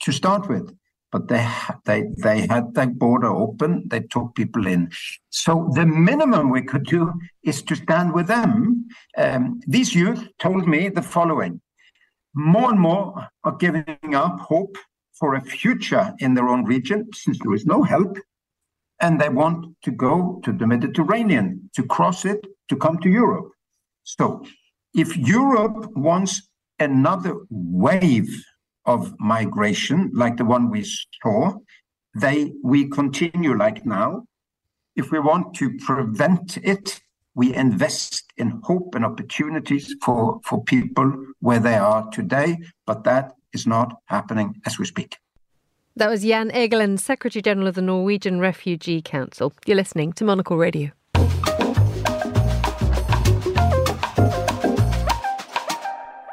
[0.01, 0.75] to start with
[1.11, 1.47] but they
[1.85, 3.87] they they had the border open.
[3.87, 4.91] They took people in.
[5.29, 8.85] So the minimum we could do is to stand with them.
[9.17, 11.61] Um, these youth told me the following:
[12.33, 14.77] more and more are giving up hope
[15.13, 18.17] for a future in their own region since there is no help,
[19.01, 22.39] and they want to go to the Mediterranean to cross it
[22.69, 23.51] to come to Europe.
[24.03, 24.43] So,
[24.93, 26.49] if Europe wants
[26.79, 28.29] another wave
[28.85, 30.85] of migration, like the one we
[31.21, 31.53] saw,
[32.15, 34.23] they we continue like now.
[34.95, 36.99] If we want to prevent it,
[37.33, 43.31] we invest in hope and opportunities for, for people where they are today, but that
[43.53, 45.17] is not happening as we speak.
[45.95, 49.53] That was Jan Egeland, Secretary General of the Norwegian Refugee Council.
[49.65, 50.91] You're listening to Monocle Radio.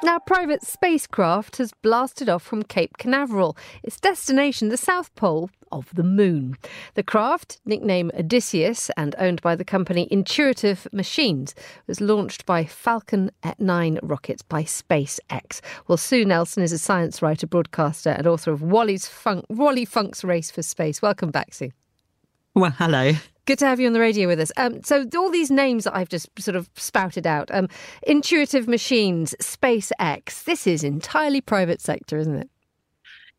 [0.08, 5.94] Now, private spacecraft has blasted off from Cape Canaveral, its destination, the South Pole of
[5.94, 6.56] the Moon.
[6.94, 11.54] The craft, nicknamed Odysseus and owned by the company Intuitive Machines,
[11.86, 15.60] was launched by Falcon 9 rockets by SpaceX.
[15.88, 20.24] Well, Sue Nelson is a science writer, broadcaster, and author of Wally's Funk, Wally Funk's
[20.24, 21.02] Race for Space.
[21.02, 21.72] Welcome back, Sue.
[22.54, 23.12] Well, hello.
[23.48, 24.52] Good to have you on the radio with us.
[24.58, 27.66] Um, so, all these names that I've just sort of spouted out um,
[28.02, 32.50] Intuitive Machines, SpaceX, this is entirely private sector, isn't it?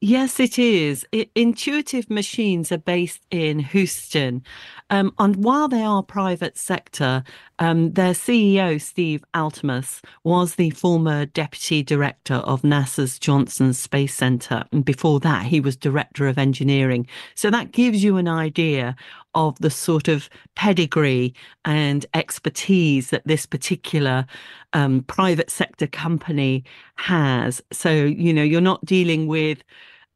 [0.02, 1.06] Yes, it is.
[1.12, 4.42] It, Intuitive Machines are based in Houston.
[4.90, 7.24] Um, and while they are private sector,
[7.60, 14.64] um, their CEO, Steve Altemus, was the former deputy director of NASA's Johnson Space Center.
[14.72, 17.06] And before that, he was director of engineering.
[17.36, 18.96] So that gives you an idea
[19.36, 21.34] of the sort of pedigree
[21.66, 24.26] and expertise that this particular
[24.74, 26.64] um, private sector company
[26.96, 27.62] has.
[27.72, 29.64] So, you know, you're not dealing with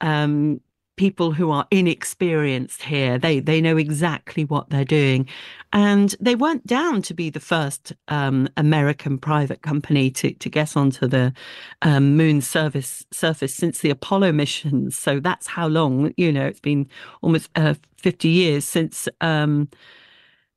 [0.01, 0.59] um,
[0.95, 3.17] people who are inexperienced here.
[3.17, 5.27] They they know exactly what they're doing,
[5.71, 10.77] and they weren't down to be the first um, American private company to to get
[10.77, 11.33] onto the
[11.81, 14.97] um, moon surface surface since the Apollo missions.
[14.97, 16.13] So that's how long.
[16.17, 16.87] You know, it's been
[17.21, 19.07] almost uh, fifty years since.
[19.21, 19.69] Um,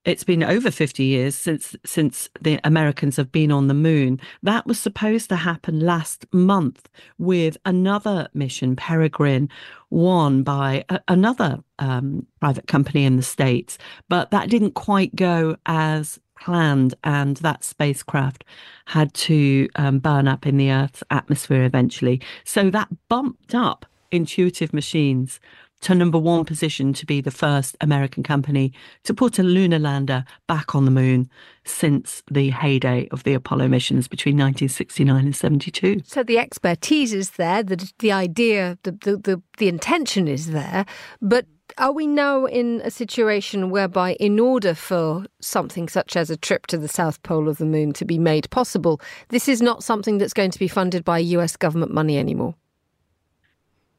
[0.07, 4.21] it's been over 50 years since since the Americans have been on the moon.
[4.43, 6.89] That was supposed to happen last month
[7.19, 9.51] with another mission, Peregrine,
[9.91, 13.77] won by a, another um, private company in the states,
[14.09, 18.45] but that didn't quite go as planned, and that spacecraft
[18.87, 22.21] had to um, burn up in the Earth's atmosphere eventually.
[22.45, 25.41] So that bumped up Intuitive Machines
[25.81, 28.73] to number one position to be the first American company
[29.05, 31.29] to put a lunar lander back on the moon
[31.65, 36.03] since the heyday of the Apollo missions between 1969 and 72.
[36.05, 40.87] So the expertise is there, the, the idea, the, the, the, the intention is there,
[41.21, 41.47] but
[41.79, 46.67] are we now in a situation whereby, in order for something such as a trip
[46.69, 50.19] to the South Pole of the Moon to be made possible, this is not something
[50.19, 52.55] that's going to be funded by US government money anymore?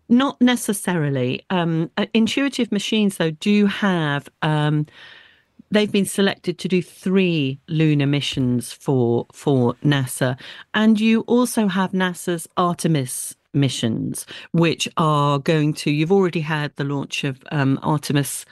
[0.10, 1.46] Not necessarily.
[1.50, 4.30] Um, uh, intuitive machines, though, do have.
[4.42, 4.86] Um,
[5.70, 10.40] they've been selected to do three lunar missions for for NASA,
[10.74, 15.92] and you also have NASA's Artemis missions, which are going to.
[15.92, 18.46] You've already had the launch of um, Artemis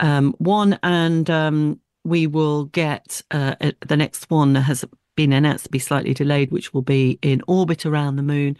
[0.00, 3.54] um, one, and um, we will get uh,
[3.86, 4.84] the next one has
[5.16, 8.56] been announced to be slightly delayed, which will be in orbit around the moon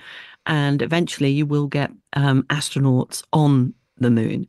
[0.47, 4.47] and eventually you will get um, astronauts on the moon.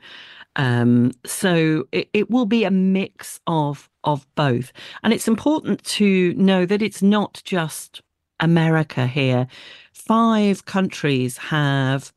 [0.56, 4.74] Um, so it, it will be a mix of of both,
[5.04, 8.02] and it's important to know that it's not just
[8.40, 9.48] America here.
[9.94, 12.12] Five countries have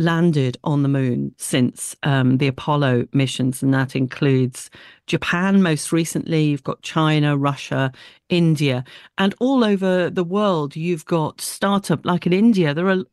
[0.00, 4.70] landed on the moon since um, the Apollo missions, and that includes
[5.06, 6.44] Japan most recently.
[6.44, 7.92] You've got China, Russia,
[8.30, 8.82] India,
[9.18, 12.72] and all over the world, you've got startup like in India.
[12.72, 13.04] There are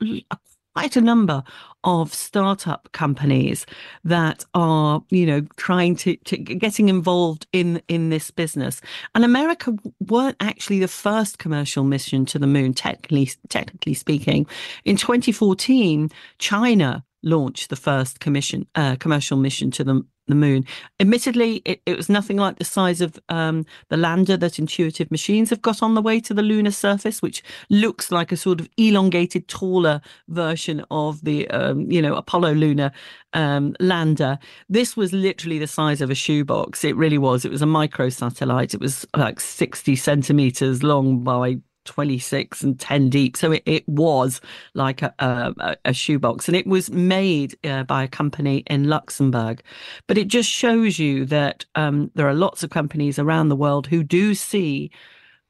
[0.74, 1.44] quite a number
[1.88, 3.66] of startup companies
[4.04, 8.82] that are, you know, trying to, to getting involved in in this business.
[9.16, 14.46] And America weren't actually the first commercial mission to the moon, technically technically speaking.
[14.84, 20.66] In 2014, China launched the first commission uh, commercial mission to the the moon.
[21.00, 25.50] Admittedly, it, it was nothing like the size of um, the lander that Intuitive Machines
[25.50, 28.70] have got on the way to the lunar surface, which looks like a sort of
[28.78, 32.92] elongated, taller version of the, um, you know, Apollo lunar
[33.34, 34.38] um, lander.
[34.70, 36.84] This was literally the size of a shoebox.
[36.84, 37.46] It really was.
[37.46, 38.74] It was a microsatellite.
[38.74, 41.58] It was like 60 centimeters long by
[41.88, 43.36] 26 and 10 deep.
[43.36, 44.40] So it, it was
[44.74, 49.64] like a, a, a, shoebox and it was made uh, by a company in Luxembourg.
[50.06, 53.88] But it just shows you that um, there are lots of companies around the world
[53.88, 54.92] who do see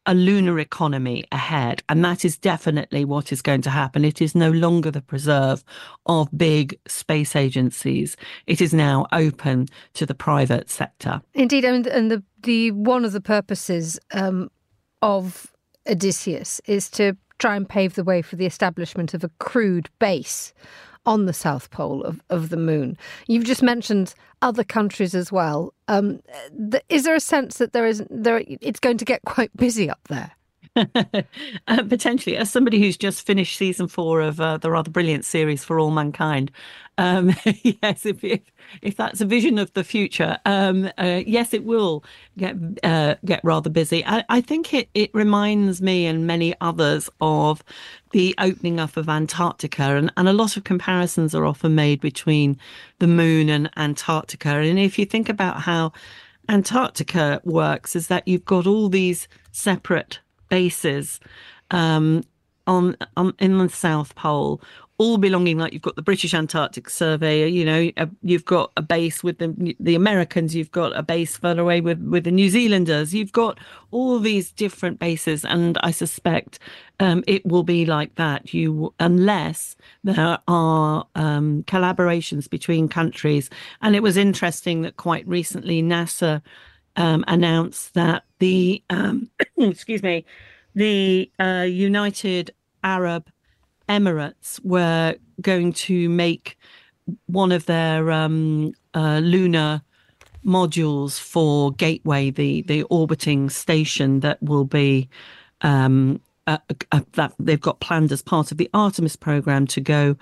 [0.08, 1.84] a lunar economy ahead.
[1.90, 4.06] And that is definitely what is going to happen.
[4.06, 5.64] It is no longer the preserve
[6.06, 8.16] of big space agencies.
[8.48, 11.22] It is now open to the private sector.
[11.34, 11.66] Indeed.
[11.66, 14.50] And, and the, the one of the purposes um,
[15.02, 15.54] of
[15.90, 20.54] Odysseus is to try and pave the way for the establishment of a crewed base
[21.06, 22.98] on the south pole of, of the moon.
[23.28, 25.74] You've just mentioned other countries as well.
[25.88, 26.20] Um,
[26.72, 29.90] th- is there a sense that there is there it's going to get quite busy
[29.90, 30.32] up there?
[31.68, 35.64] uh, potentially, as somebody who's just finished season four of uh, the rather brilliant series
[35.64, 36.52] for all mankind,
[36.98, 38.42] um, yes, if, if,
[38.82, 42.04] if that's a vision of the future, um, uh, yes, it will
[42.38, 44.04] get uh, get rather busy.
[44.06, 47.64] I, I, think it it reminds me and many others of
[48.12, 52.58] the opening up of Antarctica, and, and a lot of comparisons are often made between
[53.00, 54.50] the moon and Antarctica.
[54.50, 55.94] And if you think about how
[56.50, 60.20] Antarctica works, is that you've got all these separate
[60.50, 61.20] bases
[61.72, 62.24] um,
[62.66, 64.62] on, on in the South Pole,
[65.00, 68.82] all belonging like you've got the British Antarctic Survey, you know, uh, you've got a
[68.82, 72.50] base with the the Americans, you've got a base further away with with the New
[72.50, 73.60] Zealanders, you've got
[73.92, 76.58] all these different bases, and I suspect
[77.00, 78.54] um, it will be like that.
[78.54, 85.84] You unless there are um, collaborations between countries, and it was interesting that quite recently
[85.84, 86.42] NASA
[86.96, 90.26] um, announced that the um, excuse me,
[90.76, 92.52] the uh, United
[92.84, 93.30] Arab
[93.90, 96.58] Emirates were going to make
[97.28, 99.82] one of their um, uh, lunar
[100.46, 105.10] modules for Gateway, the the orbiting station that will be
[105.62, 106.58] um, uh,
[106.92, 110.16] uh, that they've got planned as part of the Artemis program to go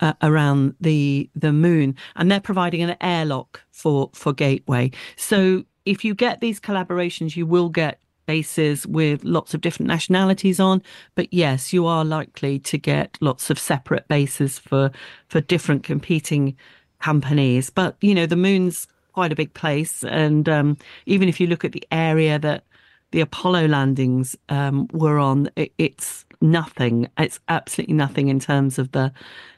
[0.00, 4.90] uh, around the the moon, and they're providing an airlock for for Gateway.
[5.16, 10.60] So if you get these collaborations, you will get bases with lots of different nationalities
[10.60, 10.82] on.
[11.14, 14.90] But yes, you are likely to get lots of separate bases for
[15.28, 16.56] for different competing
[17.00, 17.70] companies.
[17.70, 20.76] But you know, the moon's quite a big place, and um,
[21.06, 22.64] even if you look at the area that
[23.10, 27.08] the Apollo landings um, were on, it, it's nothing.
[27.18, 29.12] It's absolutely nothing in terms of the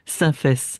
[0.05, 0.79] surface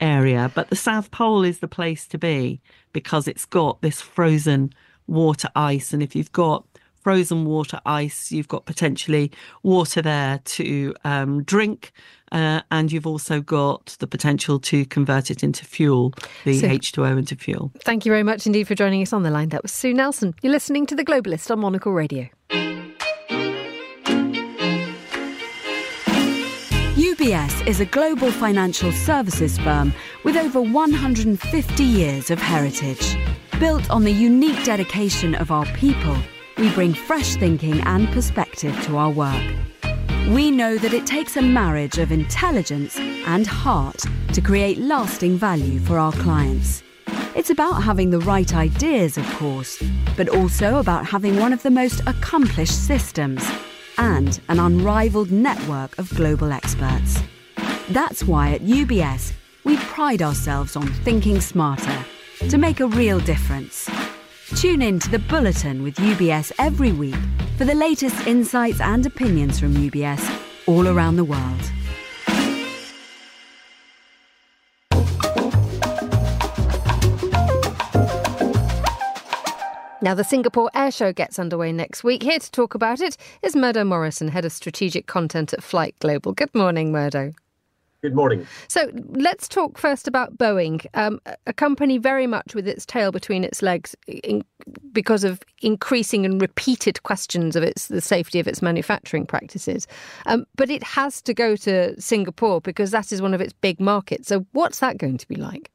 [0.00, 0.50] area.
[0.54, 2.60] But the South Pole is the place to be
[2.92, 4.72] because it's got this frozen
[5.06, 6.64] water ice, and if you've got
[7.06, 8.32] frozen water ice.
[8.32, 9.30] You've got potentially
[9.62, 11.92] water there to um, drink,
[12.32, 16.12] uh, and you've also got the potential to convert it into fuel,
[16.44, 17.70] the so, H2O into fuel.
[17.84, 19.50] Thank you very much indeed for joining us on the line.
[19.50, 20.34] That was Sue Nelson.
[20.42, 22.28] You're listening to The Globalist on Monocle Radio.
[26.96, 29.94] UBS is a global financial services firm
[30.24, 33.16] with over 150 years of heritage.
[33.58, 36.14] Built on the unique dedication of our people
[36.58, 39.42] we bring fresh thinking and perspective to our work.
[40.28, 44.02] We know that it takes a marriage of intelligence and heart
[44.34, 46.82] to create lasting value for our clients.
[47.34, 49.82] It's about having the right ideas, of course,
[50.18, 53.42] but also about having one of the most accomplished systems
[53.96, 57.20] and an unrivaled network of global experts.
[57.88, 59.32] That's why at UBS,
[59.64, 62.04] we pride ourselves on thinking smarter
[62.48, 63.88] to make a real difference.
[64.56, 67.16] Tune in to the Bulletin with UBS every week
[67.56, 71.72] for the latest insights and opinions from UBS all around the world.
[80.02, 82.22] Now, the Singapore Air Show gets underway next week.
[82.22, 86.32] Here to talk about it is Murdo Morrison, Head of Strategic Content at Flight Global.
[86.32, 87.32] Good morning, Murdo.
[88.02, 88.46] Good morning.
[88.68, 93.42] So let's talk first about Boeing, um, a company very much with its tail between
[93.42, 94.44] its legs in,
[94.92, 99.86] because of increasing and repeated questions of its the safety of its manufacturing practices.
[100.26, 103.80] Um, but it has to go to Singapore because that is one of its big
[103.80, 104.28] markets.
[104.28, 105.70] So what's that going to be like?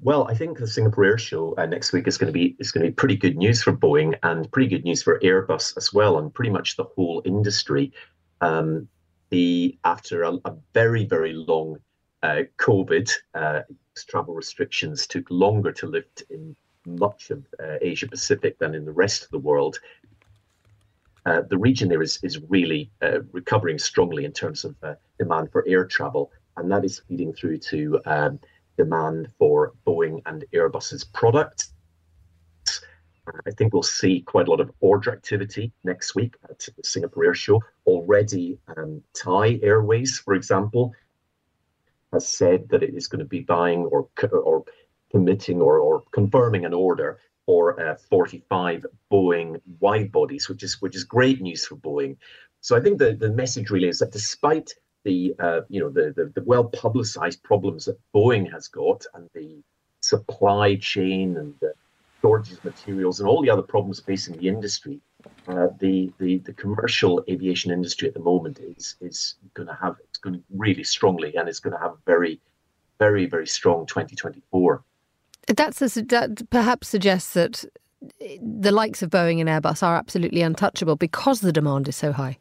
[0.00, 2.70] Well, I think the Singapore Air Show uh, next week is going to be is
[2.70, 5.94] going to be pretty good news for Boeing and pretty good news for Airbus as
[5.94, 7.90] well, and pretty much the whole industry.
[8.42, 8.86] Um,
[9.84, 11.78] after a, a very very long
[12.22, 13.60] uh, COVID, uh,
[14.08, 16.56] travel restrictions took longer to lift in
[16.86, 19.78] much of uh, Asia Pacific than in the rest of the world.
[21.26, 25.52] Uh, the region there is is really uh, recovering strongly in terms of uh, demand
[25.52, 28.38] for air travel, and that is feeding through to um,
[28.78, 31.73] demand for Boeing and Airbus's products.
[33.26, 37.24] I think we'll see quite a lot of order activity next week at the Singapore
[37.24, 37.62] Air Show.
[37.86, 40.92] Already, um, Thai Airways, for example,
[42.12, 44.64] has said that it is going to be buying or or
[45.10, 50.96] committing or, or confirming an order for uh, 45 Boeing wide bodies, which is which
[50.96, 52.16] is great news for Boeing.
[52.60, 56.12] So I think the, the message really is that despite the uh, you know the,
[56.16, 59.62] the, the well publicized problems that Boeing has got and the
[60.00, 61.72] supply chain and the
[62.38, 65.00] of materials and all the other problems facing the industry,
[65.48, 69.96] uh, the, the the commercial aviation industry at the moment is is going to have
[70.00, 72.40] it's going really strongly and it's going to have a very
[72.98, 74.82] very very strong 2024.
[75.48, 77.64] That's a, that perhaps suggests that
[78.40, 82.38] the likes of Boeing and Airbus are absolutely untouchable because the demand is so high.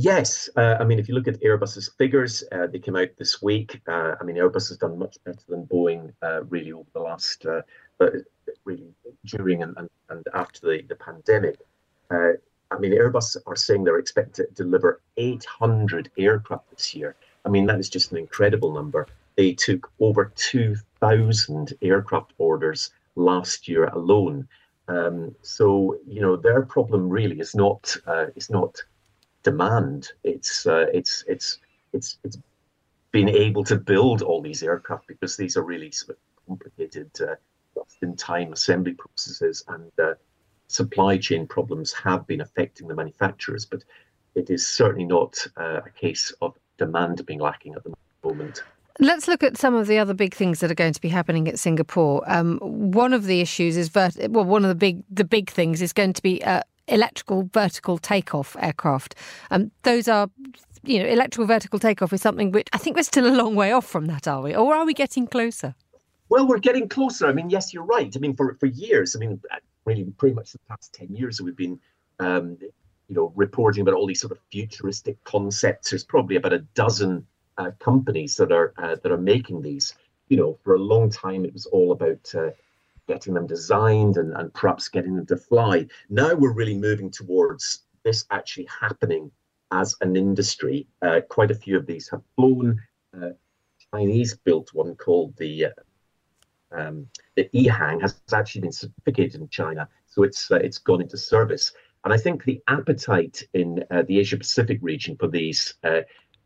[0.00, 3.42] Yes, uh, I mean, if you look at Airbus's figures, uh, they came out this
[3.42, 3.80] week.
[3.88, 7.44] Uh, I mean, Airbus has done much better than Boeing uh, really over the last,
[7.44, 7.62] uh,
[7.98, 8.10] uh,
[8.64, 8.94] really
[9.24, 11.58] during and, and, and after the, the pandemic.
[12.12, 17.16] I mean, Airbus are saying they're expected to deliver 800 aircraft this year.
[17.44, 19.08] I mean, that is just an incredible number.
[19.34, 24.46] They took over 2,000 aircraft orders last year alone.
[24.86, 27.96] Um, so, you know, their problem really is not
[28.36, 28.80] is not
[29.42, 30.12] demand.
[30.24, 31.58] It's uh, it's it's
[31.92, 32.38] it's it's
[33.10, 36.16] being able to build all these aircraft because these are really sort of
[36.46, 37.34] complicated uh,
[38.02, 40.14] in-time assembly processes and uh,
[40.68, 43.64] supply chain problems have been affecting the manufacturers.
[43.64, 43.84] But
[44.34, 48.62] it is certainly not uh, a case of demand being lacking at the moment.
[49.00, 51.46] Let's look at some of the other big things that are going to be happening
[51.46, 52.22] at Singapore.
[52.26, 55.80] Um, one of the issues is vert- well, one of the big the big things
[55.80, 59.14] is going to be uh, electrical vertical takeoff aircraft.
[59.50, 60.28] Um, those are
[60.82, 63.72] you know, electrical vertical takeoff is something which I think we're still a long way
[63.72, 64.54] off from that, are we?
[64.54, 65.74] Or are we getting closer?
[66.28, 67.26] Well, we're getting closer.
[67.26, 68.14] I mean, yes, you're right.
[68.14, 69.40] I mean, for, for years, I mean,
[69.84, 71.80] really pretty much the past 10 years, we've been,
[72.20, 75.90] um, you know, reporting about all these sort of futuristic concepts.
[75.90, 77.26] There's probably about a dozen
[77.56, 79.94] uh, companies that are uh, that are making these.
[80.28, 82.50] You know, for a long time, it was all about uh,
[83.08, 85.86] getting them designed and, and perhaps getting them to fly.
[86.10, 89.32] Now we're really moving towards this actually happening
[89.72, 90.86] as an industry.
[91.02, 92.80] Uh, quite a few of these have flown.
[93.16, 93.30] Uh,
[93.92, 95.70] Chinese built one called the uh,
[96.70, 101.16] um, the EHang has actually been certificated in China, so it's uh, it's gone into
[101.16, 101.72] service.
[102.04, 106.02] And I think the appetite in uh, the Asia Pacific region for these uh,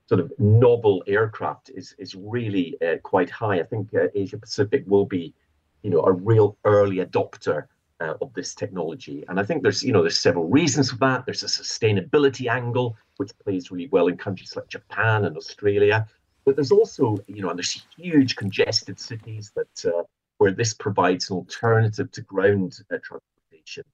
[0.08, 3.58] sort of novel aircraft is is really quite high.
[3.58, 5.34] I think Asia Pacific will be,
[5.83, 7.66] you know, a real early adopter
[8.01, 9.24] uh, of this technology.
[9.28, 11.24] And I think there's, you know, there's several reasons for that.
[11.24, 16.07] There's a sustainability angle, which plays really well in countries like Japan and Australia.
[16.45, 20.03] But there's also, you know, and there's huge congested cities that uh,
[20.39, 23.85] where this provides an alternative to ground uh, transportation.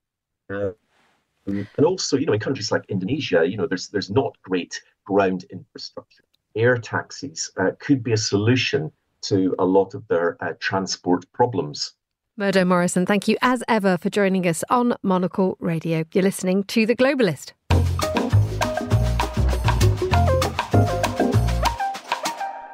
[0.48, 0.70] Uh,
[1.46, 5.44] and also, you know, in countries like Indonesia, you know, there's there's not great ground
[5.50, 6.24] infrastructure.
[6.54, 8.90] Air taxis uh, could be a solution
[9.28, 11.92] to a lot of their uh, transport problems.
[12.36, 16.04] Murdo Morrison, thank you as ever for joining us on Monocle Radio.
[16.12, 17.52] You're listening to The Globalist.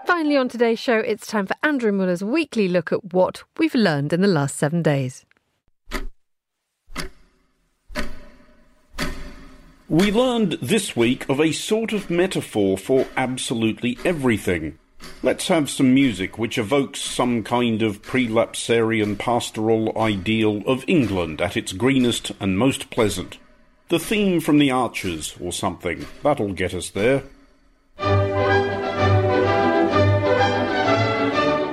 [0.06, 4.12] Finally, on today's show, it's time for Andrew Mueller's weekly look at what we've learned
[4.12, 5.24] in the last seven days.
[9.88, 14.78] We learned this week of a sort of metaphor for absolutely everything.
[15.24, 21.56] Let's have some music which evokes some kind of prelapsarian pastoral ideal of England at
[21.56, 23.38] its greenest and most pleasant.
[23.88, 26.04] The theme from the Archers or something.
[26.22, 27.22] That'll get us there.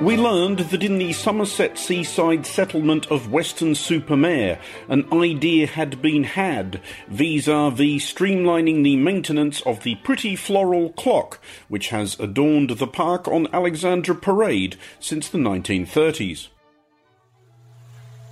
[0.02, 6.80] We learned that in the Somerset seaside settlement of Weston-super-Mare, an idea had been had
[7.06, 11.38] vis-a-vis streamlining the maintenance of the pretty floral clock
[11.68, 16.48] which has adorned the park on Alexandra Parade since the 1930s.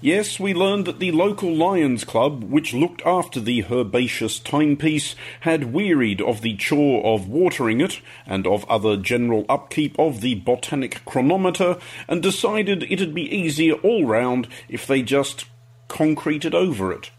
[0.02, 5.74] Yes, we learned that the local Lions Club, which looked after the herbaceous timepiece, had
[5.74, 11.04] wearied of the chore of watering it and of other general upkeep of the botanic
[11.04, 11.76] chronometer
[12.08, 15.44] and decided it'd be easier all round if they just
[15.88, 17.10] concreted over it.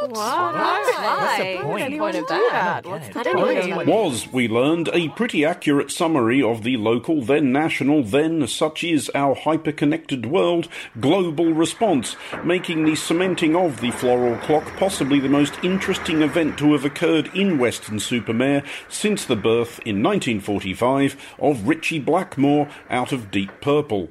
[0.00, 0.54] What?
[0.54, 1.98] What's the point?
[1.98, 2.86] point of that?
[2.86, 3.86] What's the point?
[3.86, 9.10] Was, we learned, a pretty accurate summary of the local, then national, then, such is
[9.14, 15.54] our hyper-connected world, global response, making the cementing of the floral clock possibly the most
[15.62, 22.68] interesting event to have occurred in Weston-super-Mare since the birth in 1945 of Ritchie Blackmore
[22.88, 24.08] out of Deep Purple.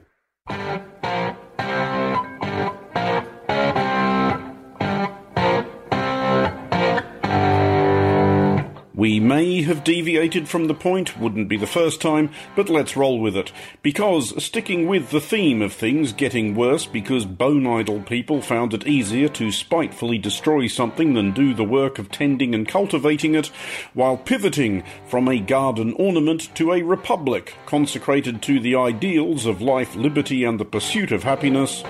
[9.00, 13.22] We may have deviated from the point, wouldn't be the first time, but let's roll
[13.22, 13.54] with it.
[13.82, 18.86] Because, sticking with the theme of things getting worse because bone idle people found it
[18.86, 23.48] easier to spitefully destroy something than do the work of tending and cultivating it,
[23.94, 29.96] while pivoting from a garden ornament to a republic consecrated to the ideals of life,
[29.96, 31.86] liberty, and the pursuit of happiness.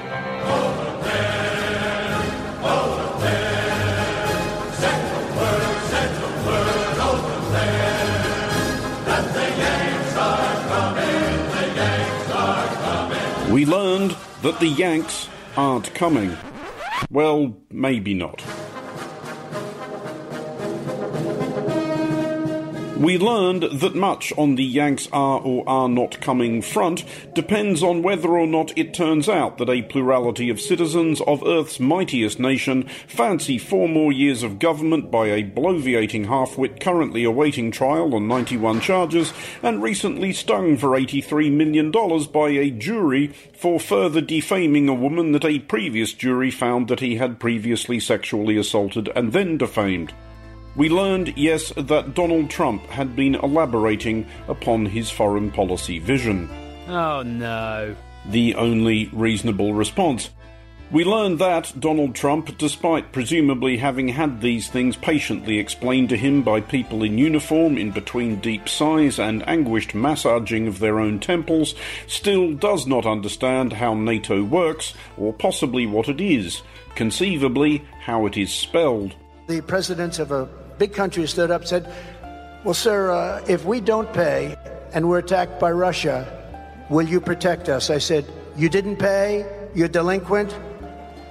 [13.49, 15.27] We learned that the Yanks
[15.57, 16.37] aren't coming.
[17.09, 18.43] Well, maybe not.
[22.99, 28.03] We learned that much on the Yanks are or are not coming front depends on
[28.03, 32.89] whether or not it turns out that a plurality of citizens of Earth's mightiest nation
[33.07, 38.81] fancy four more years of government by a bloviating halfwit currently awaiting trial on 91
[38.81, 39.31] charges
[39.63, 41.91] and recently stung for $83 million
[42.33, 47.15] by a jury for further defaming a woman that a previous jury found that he
[47.15, 50.13] had previously sexually assaulted and then defamed.
[50.75, 56.49] We learned, yes, that Donald Trump had been elaborating upon his foreign policy vision.
[56.87, 57.95] Oh no.
[58.29, 60.29] The only reasonable response.
[60.91, 66.41] We learned that Donald Trump, despite presumably having had these things patiently explained to him
[66.41, 71.75] by people in uniform in between deep sighs and anguished massaging of their own temples,
[72.07, 76.63] still does not understand how NATO works, or possibly what it is,
[76.95, 79.13] conceivably how it is spelled.
[79.49, 80.45] The president of a
[80.77, 81.91] big country stood up and said,
[82.63, 84.55] Well, sir, uh, if we don't pay
[84.93, 86.21] and we're attacked by Russia,
[86.91, 87.89] will you protect us?
[87.89, 89.47] I said, You didn't pay?
[89.73, 90.55] You're delinquent?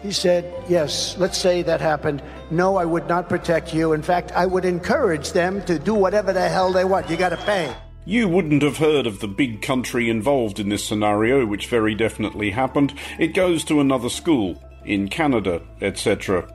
[0.03, 2.21] He said, Yes, let's say that happened.
[2.51, 3.93] No, I would not protect you.
[3.93, 7.09] In fact, I would encourage them to do whatever the hell they want.
[7.09, 7.73] You got to pay.
[8.05, 12.51] You wouldn't have heard of the big country involved in this scenario, which very definitely
[12.51, 12.95] happened.
[13.17, 16.49] It goes to another school, in Canada, etc.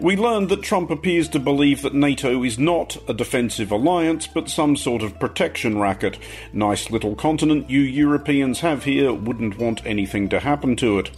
[0.00, 4.48] We learned that Trump appears to believe that NATO is not a defensive alliance, but
[4.48, 6.18] some sort of protection racket.
[6.52, 11.10] Nice little continent you Europeans have here, wouldn't want anything to happen to it.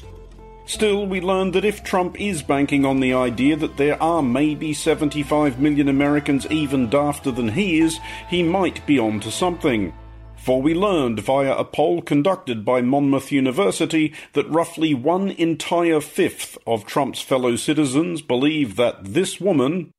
[0.64, 4.72] Still, we learned that if Trump is banking on the idea that there are maybe
[4.72, 7.98] 75 million Americans even dafter than he is,
[8.30, 9.92] he might be on to something.
[10.40, 16.56] For we learned via a poll conducted by Monmouth University that roughly one entire fifth
[16.66, 19.92] of Trump's fellow citizens believe that this woman,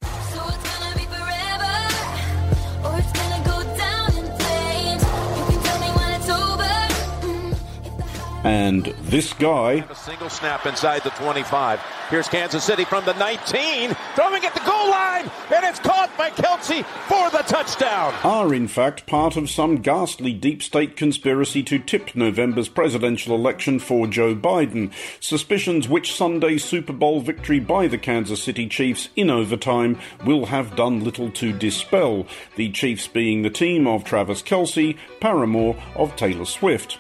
[8.44, 11.80] and this guy, A single snap inside the 25.
[12.10, 16.30] Here's Kansas City from the 19, throwing at the goal line, and it's caught by
[16.32, 18.14] Kelce for the touchdown.
[18.24, 23.80] are in fact part of some ghastly deep state conspiracy to tip November's presidential election
[23.80, 29.30] for Joe Biden, suspicions which Sunday's Super Bowl victory by the Kansas City Chiefs in
[29.30, 32.26] overtime will have done little to dispel,
[32.56, 36.98] the Chiefs being the team of Travis Kelce, paramour of Taylor Swift.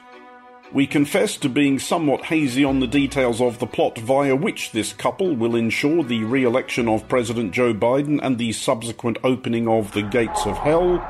[0.73, 4.93] We confess to being somewhat hazy on the details of the plot via which this
[4.93, 9.91] couple will ensure the re election of President Joe Biden and the subsequent opening of
[9.91, 11.05] the gates of hell.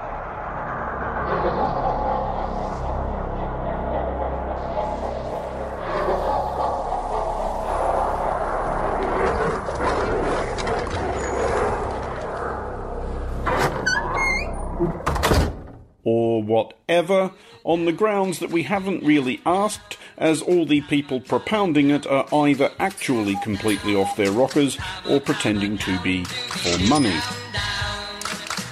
[16.51, 17.31] Whatever,
[17.63, 22.27] on the grounds that we haven't really asked, as all the people propounding it are
[22.33, 24.77] either actually completely off their rockers
[25.09, 27.17] or pretending to be for money.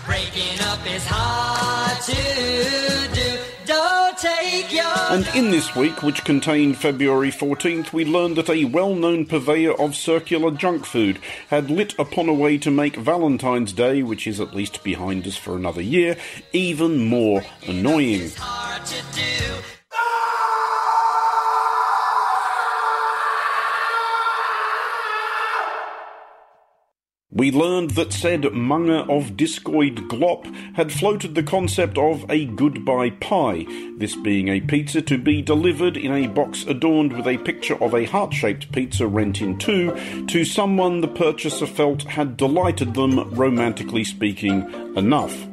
[0.05, 2.98] Breaking up is hard
[5.11, 9.79] And in this week, which contained February 14th, we learned that a well known purveyor
[9.79, 14.39] of circular junk food had lit upon a way to make Valentine's Day, which is
[14.41, 16.17] at least behind us for another year,
[16.51, 18.31] even more annoying.
[18.35, 19.29] hard to do.
[27.31, 33.11] We learned that said monger of discoid glop had floated the concept of a goodbye
[33.11, 33.67] pie,
[33.97, 37.93] this being a pizza to be delivered in a box adorned with a picture of
[37.93, 43.31] a heart shaped pizza rent in two to someone the purchaser felt had delighted them,
[43.35, 44.63] romantically speaking,
[44.97, 45.45] enough.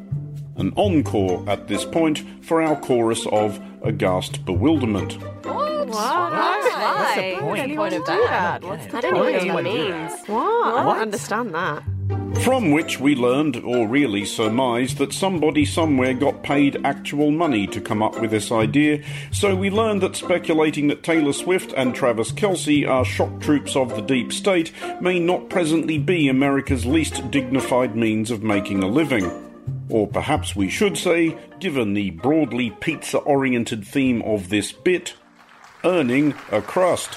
[0.57, 5.19] An encore at this point for our chorus of aghast bewilderment.
[5.45, 5.66] Oh,
[5.97, 6.33] What?
[6.33, 7.43] What's the point?
[7.43, 8.31] Why would anyone What's the do point?
[8.31, 8.65] that?
[8.65, 10.13] What's the I don't even know what that Why would you do means.
[10.13, 10.29] that?
[10.29, 10.75] What?
[10.77, 11.83] I don't understand that.
[12.43, 17.81] From which we learned, or really surmised, that somebody somewhere got paid actual money to
[17.81, 19.03] come up with this idea.
[19.33, 23.97] So we learned that speculating that Taylor Swift and Travis Kelce are shock troops of
[23.97, 24.71] the deep state
[25.01, 29.31] may not presently be America's least dignified means of making a living.
[29.89, 35.15] Or perhaps we should say, given the broadly pizza oriented theme of this bit,
[35.85, 37.11] earning a crust.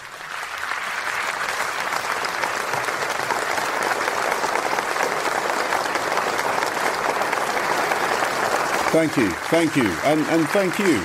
[8.92, 11.00] Thank you, thank you, and, and thank you.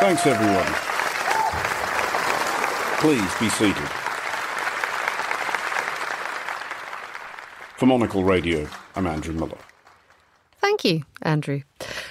[0.00, 0.72] Thanks, everyone.
[3.00, 3.88] Please be seated.
[7.78, 9.56] For Monocle Radio, I'm Andrew Mueller.
[10.60, 11.62] Thank you, Andrew.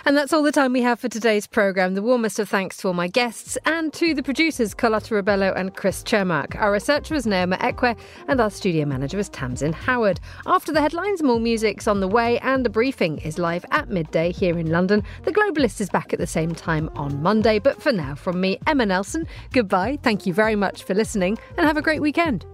[0.07, 1.93] And that's all the time we have for today's programme.
[1.93, 5.75] The warmest of thanks to all my guests and to the producers, Carlotta Rebello and
[5.75, 6.55] Chris Cermak.
[6.55, 7.97] Our researcher was Naoma Ekwe
[8.29, 10.21] and our studio manager was Tamsin Howard.
[10.45, 14.31] After the headlines, more music's on the way and the briefing is live at midday
[14.31, 15.03] here in London.
[15.25, 17.59] The Globalist is back at the same time on Monday.
[17.59, 19.99] But for now, from me, Emma Nelson, goodbye.
[20.03, 22.45] Thank you very much for listening and have a great weekend.